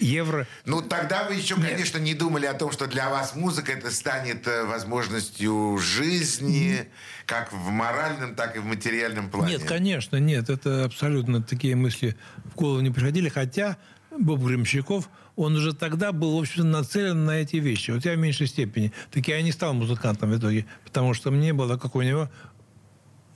евро. 0.00 0.46
Ну, 0.64 0.80
тогда 0.80 1.24
вы 1.24 1.34
еще, 1.34 1.54
конечно, 1.54 1.98
не 1.98 2.14
думали 2.14 2.46
о 2.46 2.54
том, 2.54 2.72
что 2.72 2.86
для 2.86 3.10
вас 3.10 3.36
музыка 3.36 3.72
это 3.72 3.90
станет 3.90 4.46
э, 4.46 4.64
возможностью 4.64 5.78
жизни, 5.78 6.88
как 7.26 7.52
в 7.52 7.68
моральном, 7.68 8.34
так 8.34 8.56
и 8.56 8.58
в 8.58 8.64
материальном 8.64 9.30
плане. 9.30 9.58
Нет, 9.58 9.64
конечно, 9.64 10.16
нет. 10.16 10.48
Это 10.48 10.84
абсолютно 10.84 11.42
такие 11.42 11.76
мысли 11.76 12.16
в 12.44 12.54
голову 12.54 12.80
не 12.80 12.90
приходили. 12.90 13.28
Хотя 13.28 13.76
Боб 14.18 14.40
Гремщиков, 14.40 15.10
он 15.36 15.56
уже 15.56 15.74
тогда 15.74 16.12
был, 16.12 16.36
в 16.38 16.40
общем, 16.40 16.70
нацелен 16.70 17.26
на 17.26 17.42
эти 17.42 17.56
вещи. 17.56 17.90
Вот 17.90 18.04
я 18.06 18.14
в 18.14 18.18
меньшей 18.18 18.46
степени. 18.46 18.92
Так 19.10 19.28
я 19.28 19.40
не 19.42 19.52
стал 19.52 19.74
музыкантом 19.74 20.30
в 20.30 20.38
итоге. 20.38 20.64
Потому 20.84 21.12
что 21.12 21.30
мне 21.30 21.52
было, 21.52 21.76
как 21.76 21.94
у 21.94 22.02
него, 22.02 22.30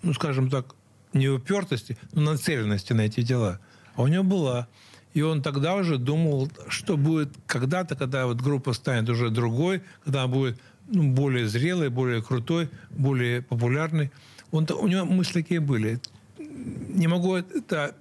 ну, 0.02 0.14
скажем 0.14 0.48
так, 0.50 0.74
не 1.14 1.28
упертости, 1.28 1.96
но 2.12 2.32
нацеленности 2.32 2.92
на 2.92 3.02
эти 3.02 3.22
дела. 3.22 3.60
А 3.94 4.02
у 4.02 4.06
него 4.08 4.24
была. 4.24 4.68
И 5.14 5.22
он 5.22 5.42
тогда 5.42 5.76
уже 5.76 5.96
думал, 5.96 6.50
что 6.68 6.96
будет 6.96 7.30
когда-то, 7.46 7.94
когда 7.94 8.26
вот 8.26 8.40
группа 8.40 8.72
станет 8.72 9.08
уже 9.08 9.30
другой, 9.30 9.82
когда 10.04 10.24
она 10.24 10.32
будет 10.32 10.60
ну, 10.88 11.12
более 11.12 11.46
зрелой, 11.46 11.88
более 11.88 12.20
крутой, 12.20 12.68
более 12.90 13.40
популярной. 13.40 14.10
Он, 14.50 14.66
у 14.70 14.88
него 14.88 15.04
мысли 15.04 15.42
такие 15.42 15.60
были. 15.60 16.00
Не 16.38 17.06
могу 17.06 17.36
это 17.36 17.94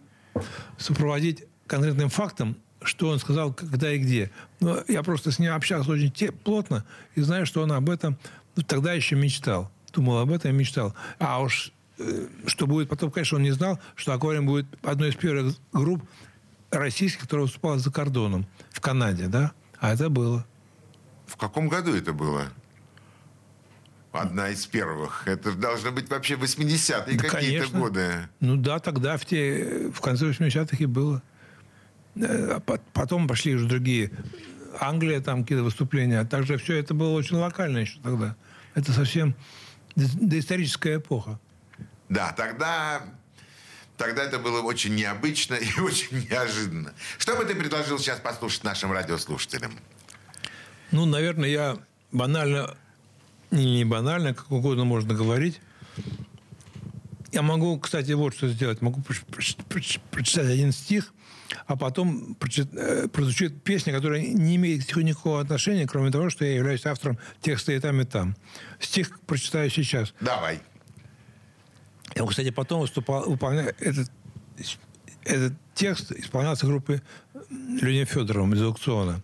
сопроводить 0.78 1.46
конкретным 1.68 2.10
фактом, 2.10 2.58
что 2.82 3.10
он 3.10 3.20
сказал, 3.20 3.54
когда 3.54 3.92
и 3.92 4.00
где. 4.00 4.32
Но 4.60 4.84
я 4.88 5.04
просто 5.04 5.32
с 5.32 5.40
ним 5.40 5.54
общался 5.54 5.92
очень 5.92 6.12
те- 6.12 6.32
плотно 6.32 6.84
и 7.16 7.22
знаю, 7.22 7.46
что 7.46 7.62
он 7.62 7.72
об 7.72 7.90
этом 7.90 8.18
ну, 8.56 8.64
тогда 8.64 8.94
еще 8.94 9.16
мечтал. 9.16 9.72
Думал 9.94 10.18
об 10.18 10.32
этом 10.32 10.52
и 10.52 10.54
мечтал. 10.54 10.96
А 11.20 11.42
уж 11.42 11.72
что 12.48 12.68
будет 12.68 12.90
потом, 12.90 13.12
конечно, 13.12 13.38
он 13.38 13.44
не 13.44 13.52
знал, 13.52 13.80
что 13.96 14.14
«Аквариум» 14.14 14.46
будет 14.48 14.66
одной 14.84 15.10
из 15.10 15.16
первых 15.16 15.56
групп 15.72 16.04
российских, 16.72 17.22
которая 17.22 17.46
выступала 17.46 17.78
за 17.78 17.92
кордоном 17.92 18.48
в 18.72 18.82
Канаде, 18.82 19.28
да? 19.28 19.52
А 19.80 19.94
это 19.94 20.10
было. 20.10 20.46
В 21.28 21.38
каком 21.38 21.68
году 21.70 21.94
это 21.96 22.14
было? 22.14 22.48
Одна 24.12 24.50
из 24.50 24.66
первых. 24.68 25.28
Это 25.28 25.54
должно 25.54 25.92
быть 25.92 26.10
вообще 26.10 26.36
80-е 26.36 27.18
Да, 27.18 27.28
какие-то 27.28 27.68
годы. 27.76 28.30
Ну 28.40 28.58
да, 28.58 28.80
тогда, 28.80 29.18
в, 29.18 29.26
те, 29.26 29.90
в 29.94 30.00
конце 30.02 30.30
80-х 30.30 30.78
и 30.80 30.86
было. 30.86 31.24
Э, 32.16 32.54
а 32.56 32.60
по- 32.60 32.80
Потом 32.94 33.28
пошли 33.28 33.56
уже 33.56 33.66
другие. 33.68 34.12
Англия, 34.80 35.20
там 35.20 35.42
какие-то 35.44 35.64
выступления. 35.64 36.20
А 36.20 36.26
также 36.26 36.58
все 36.58 36.76
это 36.78 36.94
было 36.94 37.10
очень 37.14 37.38
локально 37.38 37.80
еще 37.80 38.00
тогда. 38.04 38.36
Это 38.76 38.92
совсем 38.92 39.34
до- 39.96 40.06
доисторическая 40.28 40.98
эпоха. 40.98 41.40
Да, 42.14 42.32
тогда, 42.32 43.02
тогда 43.98 44.24
это 44.24 44.38
было 44.38 44.62
очень 44.62 44.94
необычно 44.94 45.56
и 45.56 45.80
очень 45.80 46.28
неожиданно. 46.30 46.94
Что 47.18 47.36
бы 47.36 47.44
ты 47.44 47.56
предложил 47.56 47.98
сейчас 47.98 48.20
послушать 48.20 48.64
нашим 48.64 48.92
радиослушателям? 48.92 49.72
Ну, 50.92 51.06
наверное, 51.06 51.50
я 51.50 51.78
банально, 52.12 52.78
не, 53.50 53.78
не 53.78 53.84
банально, 53.84 54.36
как 54.36 54.52
угодно 54.52 54.86
можно 54.86 55.16
говорить. 55.16 55.60
Я 57.32 57.42
могу, 57.42 57.80
кстати, 57.80 58.12
вот 58.12 58.36
что 58.36 58.48
сделать. 58.48 58.80
Могу 58.84 59.02
проч- 59.02 59.26
проч- 59.26 59.58
проч- 59.68 60.00
прочитать 60.12 60.46
один 60.46 60.72
стих, 60.72 61.12
а 61.66 61.76
потом 61.76 62.38
э, 62.40 63.08
прозвучит 63.08 63.64
песня, 63.64 63.92
которая 63.92 64.22
не 64.22 64.56
имеет 64.58 64.96
никакого 64.96 65.42
отношения, 65.42 65.88
кроме 65.88 66.12
того, 66.12 66.30
что 66.30 66.46
я 66.46 66.54
являюсь 66.54 66.86
автором 66.86 67.18
текста 67.42 67.72
и 67.72 67.80
там, 67.80 68.00
и 68.02 68.06
там. 68.06 68.36
Стих 68.80 69.20
прочитаю 69.22 69.72
сейчас. 69.72 70.14
Давай. 70.20 70.62
Я, 72.16 72.26
кстати, 72.26 72.52
потом 72.52 72.82
выступал, 72.82 73.30
выполнял 73.30 73.66
этот, 73.80 74.12
этот 75.24 75.54
текст 75.74 76.12
исполнялся 76.12 76.68
группой 76.68 77.02
Леонидом 77.50 78.08
Федоровым 78.08 78.54
из 78.54 78.62
аукциона. 78.62 79.24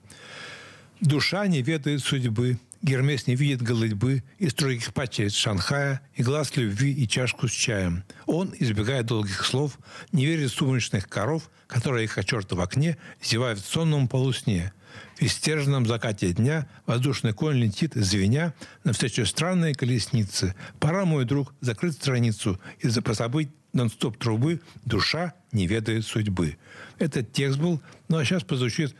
Душа 0.99 1.47
не 1.47 1.61
ведает 1.61 2.01
судьбы, 2.01 2.59
Гермес 2.81 3.27
не 3.27 3.35
видит 3.35 3.61
голытьбы 3.61 4.23
и 4.37 4.49
строгих 4.49 4.93
пачериц 4.93 5.33
Шанхая, 5.33 6.01
и 6.15 6.23
глаз 6.23 6.55
любви, 6.55 6.93
и 6.93 7.07
чашку 7.07 7.47
с 7.47 7.51
чаем. 7.51 8.03
Он, 8.25 8.53
избегая 8.57 9.03
долгих 9.03 9.45
слов, 9.45 9.77
не 10.11 10.25
верит 10.25 10.51
в 10.51 10.55
сумрачных 10.55 11.09
коров, 11.09 11.49
которые, 11.67 12.07
как 12.07 12.25
черта 12.25 12.55
в 12.55 12.61
окне, 12.61 12.97
зевают 13.21 13.59
в 13.59 13.67
сонном 13.67 14.07
полусне. 14.07 14.71
В 15.17 15.23
истерженном 15.23 15.85
закате 15.85 16.31
дня 16.33 16.67
воздушный 16.85 17.33
конь 17.33 17.57
летит, 17.57 17.93
звеня, 17.95 18.53
навстречу 18.83 19.25
странной 19.25 19.73
колеснице. 19.73 20.55
Пора, 20.79 21.05
мой 21.05 21.25
друг, 21.25 21.53
закрыть 21.61 21.95
страницу 21.95 22.59
и 22.79 22.87
запозабыть 22.87 23.49
нон-стоп 23.73 24.17
трубы 24.17 24.61
«Душа 24.85 25.33
не 25.51 25.67
ведает 25.67 26.05
судьбы». 26.05 26.57
Этот 26.97 27.31
текст 27.31 27.59
был, 27.59 27.81
ну 28.07 28.17
а 28.17 28.25
сейчас 28.25 28.43
позвучит 28.43 28.95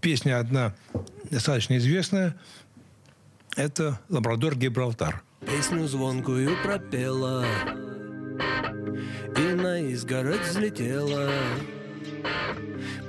песня 0.00 0.38
одна 0.38 0.74
достаточно 1.30 1.76
известная, 1.78 2.36
Это 3.56 4.00
«Лабрадор 4.08 4.56
Гибралтар». 4.56 5.22
Песню 5.40 5.88
звонкую 5.88 6.56
пропела 6.62 7.44
И 9.36 9.54
на 9.54 9.80
изгородь 9.80 10.46
взлетела 10.46 11.30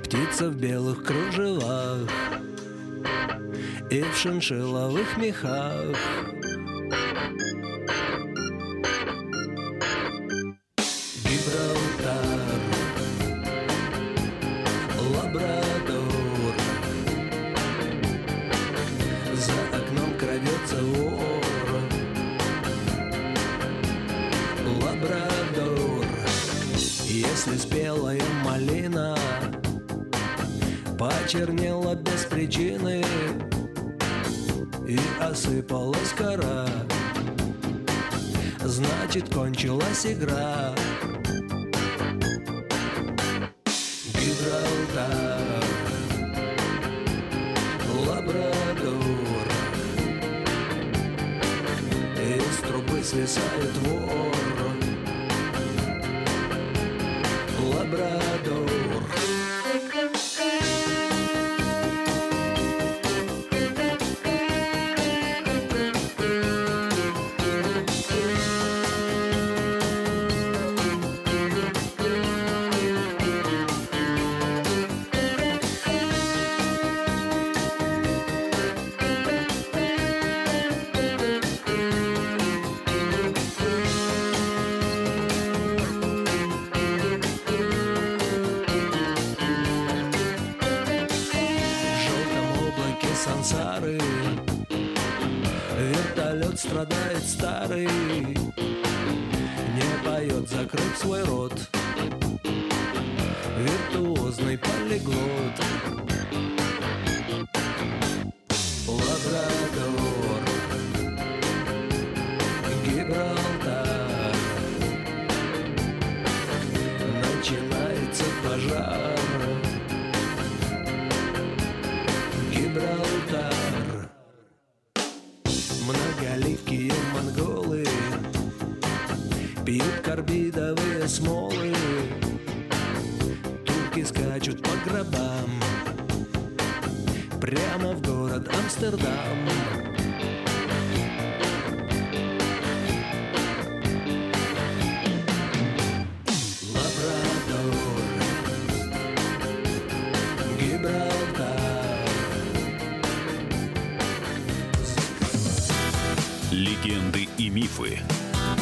Птица 0.04 0.48
в 0.48 0.56
белых 0.56 1.04
кружевах 1.04 2.08
И 3.90 4.02
в 4.02 4.16
шиншилловых 4.16 5.16
мехах 5.16 5.96
осыпалась 35.62 36.12
кора. 36.16 36.66
Значит, 38.64 39.32
кончилась 39.32 40.06
игра 40.06 40.74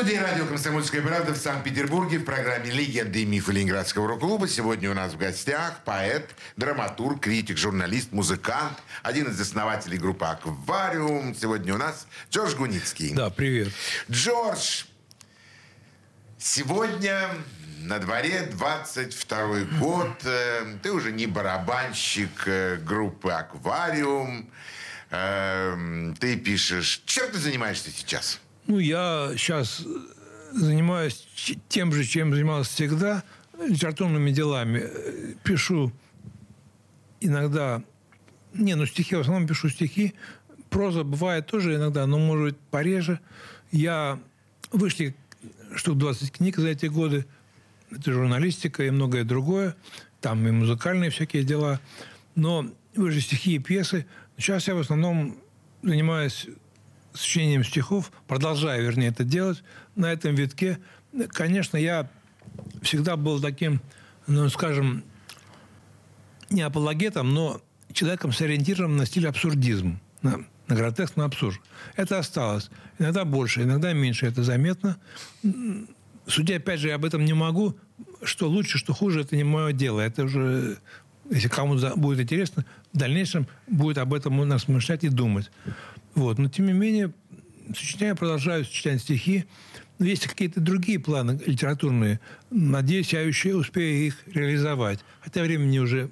Студии 0.00 0.16
радио 0.16 0.46
«Комсомольская 0.46 1.02
правда» 1.02 1.34
в 1.34 1.36
Санкт-Петербурге 1.36 2.20
в 2.20 2.24
программе 2.24 2.70
«Легенды 2.70 3.20
и 3.20 3.26
мифы 3.26 3.52
Ленинградского 3.52 4.08
рок-клуба». 4.08 4.48
Сегодня 4.48 4.90
у 4.90 4.94
нас 4.94 5.12
в 5.12 5.18
гостях 5.18 5.80
поэт, 5.84 6.30
драматург, 6.56 7.20
критик, 7.20 7.58
журналист, 7.58 8.10
музыкант, 8.10 8.78
один 9.02 9.26
из 9.26 9.38
основателей 9.38 9.98
группы 9.98 10.24
«Аквариум». 10.24 11.34
Сегодня 11.34 11.74
у 11.74 11.76
нас 11.76 12.06
Джордж 12.30 12.54
Гуницкий. 12.54 13.12
Да, 13.12 13.28
привет. 13.28 13.74
Джордж, 14.10 14.84
сегодня 16.38 17.28
на 17.80 17.98
дворе 17.98 18.48
22 18.50 19.64
год. 19.78 20.22
Э, 20.24 20.78
Ты 20.82 20.92
уже 20.92 21.12
не 21.12 21.26
барабанщик 21.26 22.44
э, 22.46 22.76
группы 22.76 23.32
«Аквариум». 23.32 24.50
Э, 25.10 26.14
Ты 26.18 26.38
пишешь... 26.38 27.02
Чем 27.04 27.30
ты 27.30 27.36
занимаешься 27.36 27.90
сейчас? 27.90 28.40
Ну, 28.70 28.78
я 28.78 29.32
сейчас 29.36 29.84
занимаюсь 30.52 31.26
ч- 31.34 31.58
тем 31.68 31.92
же, 31.92 32.04
чем 32.04 32.32
занимался 32.32 32.70
всегда, 32.70 33.24
литературными 33.58 34.30
делами. 34.30 34.82
Э, 34.84 35.34
Пишу 35.42 35.90
иногда... 37.20 37.82
Не, 38.54 38.76
ну 38.76 38.86
стихи, 38.86 39.16
в 39.16 39.20
основном 39.20 39.48
пишу 39.48 39.70
стихи. 39.70 40.14
Проза 40.68 41.02
бывает 41.02 41.48
тоже 41.48 41.74
иногда, 41.74 42.06
но, 42.06 42.20
может 42.20 42.44
быть, 42.44 42.56
пореже. 42.70 43.18
Я... 43.72 44.20
Вышли 44.70 45.16
штук 45.74 45.98
20 45.98 46.30
книг 46.30 46.56
за 46.56 46.68
эти 46.68 46.86
годы. 46.86 47.26
Это 47.90 48.12
журналистика 48.12 48.84
и 48.84 48.90
многое 48.90 49.24
другое. 49.24 49.74
Там 50.20 50.46
и 50.46 50.52
музыкальные 50.52 51.10
всякие 51.10 51.42
дела. 51.42 51.80
Но 52.36 52.70
вышли 52.94 53.18
стихи 53.18 53.56
и 53.56 53.58
пьесы. 53.58 54.06
Сейчас 54.38 54.68
я 54.68 54.76
в 54.76 54.78
основном 54.78 55.36
занимаюсь 55.82 56.46
сочинением 57.14 57.64
стихов, 57.64 58.12
продолжаю, 58.26 58.84
вернее, 58.84 59.08
это 59.08 59.24
делать 59.24 59.62
на 59.96 60.12
этом 60.12 60.34
витке. 60.34 60.78
Конечно, 61.28 61.76
я 61.76 62.08
всегда 62.82 63.16
был 63.16 63.40
таким, 63.40 63.80
ну, 64.26 64.48
скажем, 64.48 65.04
не 66.50 66.62
апологетом, 66.62 67.32
но 67.34 67.60
человеком 67.92 68.32
с 68.32 68.40
ориентиром 68.40 68.96
на 68.96 69.06
стиль 69.06 69.26
абсурдизм, 69.26 70.00
на, 70.22 70.44
на 70.68 70.76
гротеск, 70.76 71.16
на 71.16 71.24
абсурд. 71.24 71.60
Это 71.96 72.18
осталось. 72.18 72.70
Иногда 72.98 73.24
больше, 73.24 73.62
иногда 73.62 73.92
меньше, 73.92 74.26
это 74.26 74.42
заметно. 74.42 74.96
Судя, 76.26 76.56
опять 76.56 76.80
же, 76.80 76.88
я 76.88 76.96
об 76.96 77.04
этом 77.04 77.24
не 77.24 77.32
могу. 77.32 77.76
Что 78.22 78.48
лучше, 78.48 78.78
что 78.78 78.92
хуже, 78.92 79.22
это 79.22 79.36
не 79.36 79.44
мое 79.44 79.72
дело. 79.72 80.00
Это 80.00 80.24
уже, 80.24 80.78
если 81.30 81.48
кому 81.48 81.76
за- 81.76 81.96
будет 81.96 82.20
интересно, 82.20 82.64
в 82.92 82.98
дальнейшем 82.98 83.46
будет 83.66 83.98
об 83.98 84.14
этом 84.14 84.50
размышлять 84.50 85.04
и 85.04 85.08
думать. 85.08 85.50
Вот. 86.14 86.38
Но, 86.38 86.48
тем 86.48 86.66
не 86.66 86.72
менее, 86.72 87.12
сочиняю, 87.68 88.16
продолжаю 88.16 88.64
сочинять 88.64 89.02
стихи. 89.02 89.44
Но 89.98 90.06
есть 90.06 90.26
какие-то 90.26 90.60
другие 90.60 90.98
планы 90.98 91.40
литературные. 91.44 92.20
Надеюсь, 92.50 93.12
я 93.12 93.20
еще 93.20 93.54
успею 93.54 94.06
их 94.06 94.16
реализовать. 94.26 95.00
Хотя 95.20 95.42
времени 95.42 95.78
уже 95.78 96.10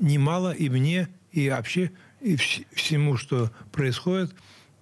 немало 0.00 0.52
и 0.52 0.68
мне, 0.68 1.08
и 1.32 1.48
вообще, 1.50 1.90
и 2.20 2.34
вс- 2.36 2.64
всему, 2.72 3.16
что 3.16 3.50
происходит. 3.70 4.34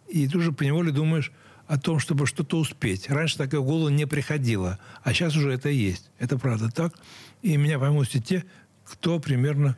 И 0.08 0.28
тут 0.28 0.42
же 0.42 0.52
поневоле 0.52 0.92
думаешь, 0.92 1.32
о 1.66 1.78
том, 1.78 1.98
чтобы 1.98 2.26
что-то 2.26 2.58
успеть. 2.58 3.10
Раньше 3.10 3.38
такое 3.38 3.60
в 3.60 3.64
голову 3.64 3.88
не 3.88 4.06
приходило, 4.06 4.78
а 5.02 5.12
сейчас 5.12 5.36
уже 5.36 5.52
это 5.52 5.68
есть. 5.68 6.10
Это 6.18 6.38
правда 6.38 6.70
так. 6.70 6.94
И 7.42 7.56
меня 7.56 7.78
поймут 7.78 8.08
все 8.08 8.20
те, 8.20 8.44
кто 8.84 9.18
примерно, 9.18 9.76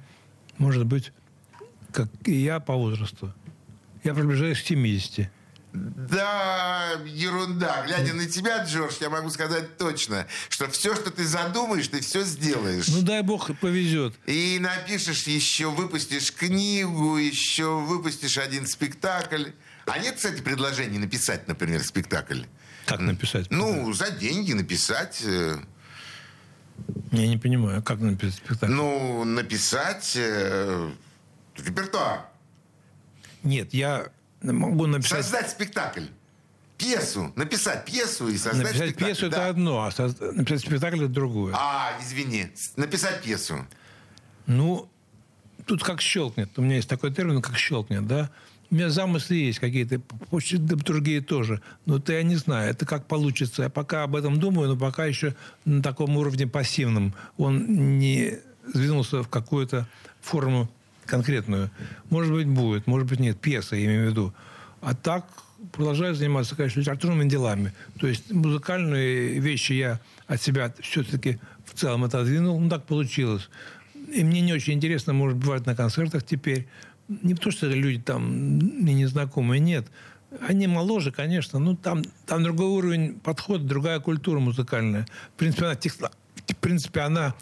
может 0.58 0.84
быть, 0.86 1.12
как 1.92 2.10
и 2.26 2.34
я 2.34 2.60
по 2.60 2.74
возрасту. 2.74 3.32
Я 4.04 4.14
приближаюсь 4.14 4.60
к 4.62 4.66
70. 4.66 5.28
Да, 5.72 6.92
ерунда. 7.06 7.84
Глядя 7.86 8.14
на 8.14 8.26
тебя, 8.26 8.64
Джордж, 8.64 8.94
я 9.00 9.10
могу 9.10 9.28
сказать 9.30 9.76
точно, 9.76 10.26
что 10.48 10.68
все, 10.70 10.94
что 10.96 11.10
ты 11.10 11.26
задумаешь, 11.26 11.88
ты 11.88 12.00
все 12.00 12.22
сделаешь. 12.24 12.88
Ну, 12.88 13.02
дай 13.02 13.22
бог 13.22 13.50
повезет. 13.60 14.14
И 14.26 14.58
напишешь 14.60 15.24
еще, 15.24 15.70
выпустишь 15.70 16.32
книгу, 16.32 17.18
еще 17.18 17.80
выпустишь 17.80 18.38
один 18.38 18.66
спектакль. 18.66 19.50
А 19.86 19.98
нет, 19.98 20.16
кстати, 20.16 20.40
предложений 20.40 20.98
написать, 20.98 21.46
например, 21.48 21.82
спектакль? 21.82 22.42
Как 22.86 23.00
написать? 23.00 23.48
Ну, 23.50 23.92
за 23.92 24.10
деньги 24.10 24.54
написать. 24.54 25.20
э, 25.24 25.56
Я 27.12 27.26
не 27.26 27.36
понимаю, 27.36 27.82
как 27.82 28.00
написать 28.00 28.36
спектакль. 28.36 28.72
Ну, 28.72 29.24
написать 29.24 30.14
э, 30.16 30.90
репертуар. 31.56 32.26
Нет, 33.48 33.72
я 33.72 34.08
могу 34.42 34.86
написать... 34.86 35.22
Создать 35.22 35.50
спектакль. 35.50 36.04
Пьесу. 36.76 37.32
Написать 37.34 37.84
пьесу 37.86 38.28
и 38.28 38.36
создать 38.36 38.62
Написать 38.62 38.90
спектакль. 38.90 39.04
пьесу 39.06 39.30
да. 39.30 39.36
это 39.38 39.48
одно, 39.48 39.84
а 39.84 39.88
соз- 39.90 40.32
написать 40.32 40.60
спектакль 40.60 40.98
это 41.04 41.08
другое. 41.08 41.54
А, 41.56 41.92
извини. 42.00 42.48
Написать 42.76 43.22
пьесу. 43.22 43.66
Ну, 44.46 44.88
тут 45.64 45.82
как 45.82 46.00
щелкнет. 46.02 46.50
У 46.58 46.62
меня 46.62 46.76
есть 46.76 46.88
такой 46.88 47.12
термин, 47.12 47.40
как 47.40 47.56
щелкнет, 47.56 48.06
да? 48.06 48.30
У 48.70 48.74
меня 48.74 48.90
замыслы 48.90 49.36
есть 49.36 49.60
какие-то, 49.60 49.98
почти 50.30 50.58
другие 50.58 51.22
тоже. 51.22 51.62
Но 51.86 51.96
это 51.96 52.12
я 52.12 52.22
не 52.22 52.36
знаю, 52.36 52.70
это 52.70 52.84
как 52.84 53.06
получится. 53.06 53.62
Я 53.62 53.70
пока 53.70 54.02
об 54.02 54.14
этом 54.14 54.38
думаю, 54.38 54.68
но 54.68 54.76
пока 54.76 55.06
еще 55.06 55.34
на 55.64 55.82
таком 55.82 56.18
уровне 56.18 56.46
пассивном. 56.46 57.14
Он 57.38 57.98
не 57.98 58.38
сдвинулся 58.74 59.22
в 59.22 59.28
какую-то 59.28 59.88
форму 60.20 60.70
конкретную. 61.08 61.70
Может 62.10 62.32
быть, 62.32 62.46
будет, 62.46 62.86
может 62.86 63.08
быть, 63.08 63.20
нет. 63.20 63.40
Пьеса, 63.40 63.76
я 63.76 63.86
имею 63.86 64.06
в 64.06 64.10
виду. 64.10 64.34
А 64.80 64.94
так 64.94 65.26
продолжаю 65.72 66.14
заниматься, 66.14 66.54
конечно, 66.54 66.80
литературными 66.80 67.28
делами. 67.28 67.72
То 67.98 68.06
есть 68.06 68.30
музыкальные 68.30 69.40
вещи 69.40 69.72
я 69.72 70.00
от 70.26 70.40
себя 70.40 70.72
все-таки 70.80 71.38
в 71.64 71.74
целом 71.74 72.04
отодвинул. 72.04 72.58
Ну, 72.60 72.68
так 72.68 72.84
получилось. 72.84 73.48
И 74.14 74.22
мне 74.24 74.40
не 74.40 74.52
очень 74.52 74.74
интересно, 74.74 75.12
может, 75.12 75.36
бывать 75.36 75.66
на 75.66 75.74
концертах 75.74 76.24
теперь. 76.24 76.68
Не 77.08 77.34
потому, 77.34 77.52
что 77.52 77.66
люди 77.68 78.00
там 78.00 78.22
мне 78.22 78.94
незнакомые, 78.94 79.60
нет. 79.60 79.86
Они 80.46 80.66
моложе, 80.66 81.10
конечно, 81.10 81.58
но 81.58 81.74
там, 81.74 82.02
там 82.26 82.42
другой 82.42 82.66
уровень 82.66 83.18
подхода, 83.18 83.64
другая 83.64 83.98
культура 83.98 84.40
музыкальная. 84.40 85.06
В 85.34 85.38
принципе, 85.38 85.64
она, 85.64 85.76
в 86.46 86.56
принципе, 86.56 87.00
она 87.00 87.34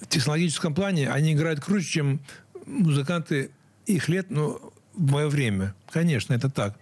в 0.00 0.06
технологическом 0.06 0.74
плане, 0.74 1.10
они 1.10 1.34
играют 1.34 1.60
круче, 1.60 1.86
чем 1.86 2.20
музыканты 2.66 3.50
их 3.86 4.08
лет, 4.08 4.30
ну, 4.30 4.72
в 4.94 5.10
мое 5.10 5.28
время. 5.28 5.74
Конечно, 5.90 6.34
это 6.34 6.50
так. 6.50 6.78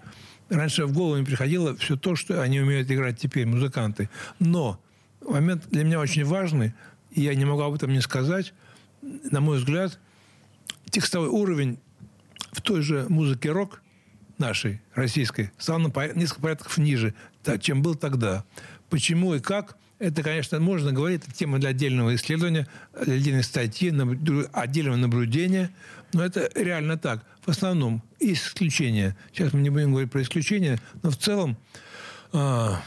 Раньше 0.48 0.86
в 0.86 0.92
голову 0.92 1.16
не 1.16 1.24
приходило 1.24 1.76
все 1.76 1.96
то, 1.96 2.14
что 2.14 2.42
они 2.42 2.60
умеют 2.60 2.90
играть 2.90 3.18
теперь, 3.18 3.46
музыканты. 3.46 4.10
Но 4.38 4.80
момент 5.20 5.68
для 5.70 5.84
меня 5.84 5.98
очень 6.00 6.24
важный, 6.24 6.74
и 7.10 7.22
я 7.22 7.34
не 7.34 7.44
могу 7.44 7.62
об 7.62 7.74
этом 7.74 7.92
не 7.92 8.00
сказать. 8.00 8.52
На 9.00 9.40
мой 9.40 9.58
взгляд, 9.58 9.98
текстовой 10.90 11.28
уровень 11.28 11.78
в 12.52 12.60
той 12.60 12.82
же 12.82 13.06
музыке 13.08 13.50
рок 13.50 13.82
нашей, 14.38 14.82
российской, 14.94 15.50
стал 15.58 15.78
на 15.78 15.88
несколько 16.14 16.42
порядков 16.42 16.76
ниже, 16.78 17.14
чем 17.60 17.82
был 17.82 17.94
тогда. 17.94 18.44
Почему 18.90 19.34
и 19.34 19.40
как, 19.40 19.76
это, 20.02 20.24
конечно, 20.24 20.58
можно 20.58 20.92
говорить, 20.92 21.22
это 21.22 21.32
тема 21.32 21.60
для 21.60 21.68
отдельного 21.68 22.16
исследования, 22.16 22.66
для 23.00 23.14
отдельной 23.14 23.44
статьи, 23.44 23.94
отдельного 24.52 24.96
наблюдения, 24.96 25.70
но 26.12 26.24
это 26.24 26.50
реально 26.56 26.98
так. 26.98 27.24
В 27.46 27.50
основном 27.50 28.02
есть 28.18 28.48
исключения. 28.48 29.16
Сейчас 29.32 29.52
мы 29.52 29.60
не 29.60 29.70
будем 29.70 29.92
говорить 29.92 30.10
про 30.10 30.20
исключения, 30.22 30.80
но 31.04 31.10
в 31.10 31.16
целом, 31.16 31.56
а, 32.32 32.82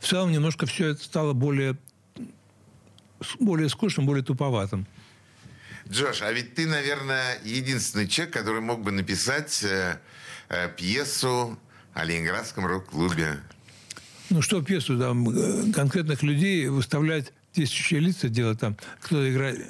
в 0.00 0.06
целом 0.06 0.32
немножко 0.32 0.66
все 0.66 0.88
это 0.88 1.02
стало 1.02 1.32
более, 1.32 1.78
более 3.40 3.70
скучным, 3.70 4.04
более 4.04 4.22
туповатым. 4.22 4.86
Джош, 5.88 6.20
а 6.20 6.30
ведь 6.30 6.54
ты, 6.54 6.66
наверное, 6.66 7.38
единственный 7.42 8.06
человек, 8.06 8.34
который 8.34 8.60
мог 8.60 8.82
бы 8.82 8.92
написать 8.92 9.64
э, 9.64 9.98
э, 10.50 10.68
пьесу 10.76 11.58
о 11.94 12.04
Ленинградском 12.04 12.66
рок-клубе. 12.66 13.40
Ну 14.32 14.40
что 14.40 14.62
пьесу 14.62 14.98
там 14.98 15.28
э, 15.28 15.72
конкретных 15.72 16.22
людей 16.22 16.66
выставлять 16.68 17.34
действующие 17.54 18.00
лица 18.00 18.30
делать 18.30 18.58
там, 18.60 18.78
кто 19.02 19.30
играет 19.30 19.60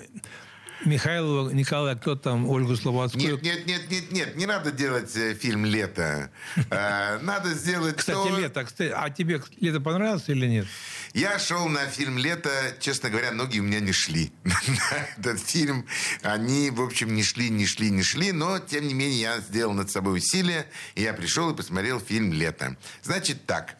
Михайлова, 0.84 1.50
Николая, 1.50 1.96
кто 1.96 2.14
там, 2.16 2.48
Ольгу 2.48 2.76
Слободскую. 2.76 3.40
Нет, 3.40 3.42
нет, 3.42 3.66
нет, 3.66 3.90
нет, 3.90 4.12
нет, 4.12 4.36
не 4.36 4.46
надо 4.46 4.70
делать 4.72 5.14
э, 5.16 5.34
фильм 5.34 5.64
«Лето». 5.64 6.30
Э, 6.70 7.18
Надо 7.22 7.50
сделать 7.54 7.96
Кстати, 7.96 8.16
то- 8.28 8.38
лето, 8.38 8.64
кстати, 8.64 8.92
а 8.94 9.10
тебе 9.10 9.42
лето 9.60 9.80
понравилось 9.80 10.28
или 10.28 10.46
нет? 10.46 10.66
Я 11.14 11.38
шел 11.38 11.68
на 11.68 11.86
фильм 11.86 12.18
«Лето», 12.18 12.50
честно 12.80 13.10
говоря, 13.10 13.32
ноги 13.32 13.58
у 13.58 13.62
меня 13.62 13.80
не 13.80 13.92
шли. 13.92 14.32
На 14.44 15.06
этот 15.16 15.40
фильм 15.40 15.86
они, 16.22 16.70
в 16.70 16.80
общем, 16.80 17.14
не 17.14 17.22
шли, 17.22 17.50
не 17.50 17.66
шли, 17.66 17.90
не 17.90 18.02
шли, 18.02 18.32
но, 18.32 18.58
тем 18.58 18.86
не 18.86 18.94
менее, 18.94 19.20
я 19.20 19.40
сделал 19.40 19.74
над 19.74 19.90
собой 19.90 20.18
усилие, 20.18 20.66
и 20.94 21.02
я 21.02 21.12
пришел 21.12 21.50
и 21.50 21.54
посмотрел 21.56 22.00
фильм 22.00 22.32
«Лето». 22.32 22.76
Значит 23.02 23.46
так, 23.46 23.76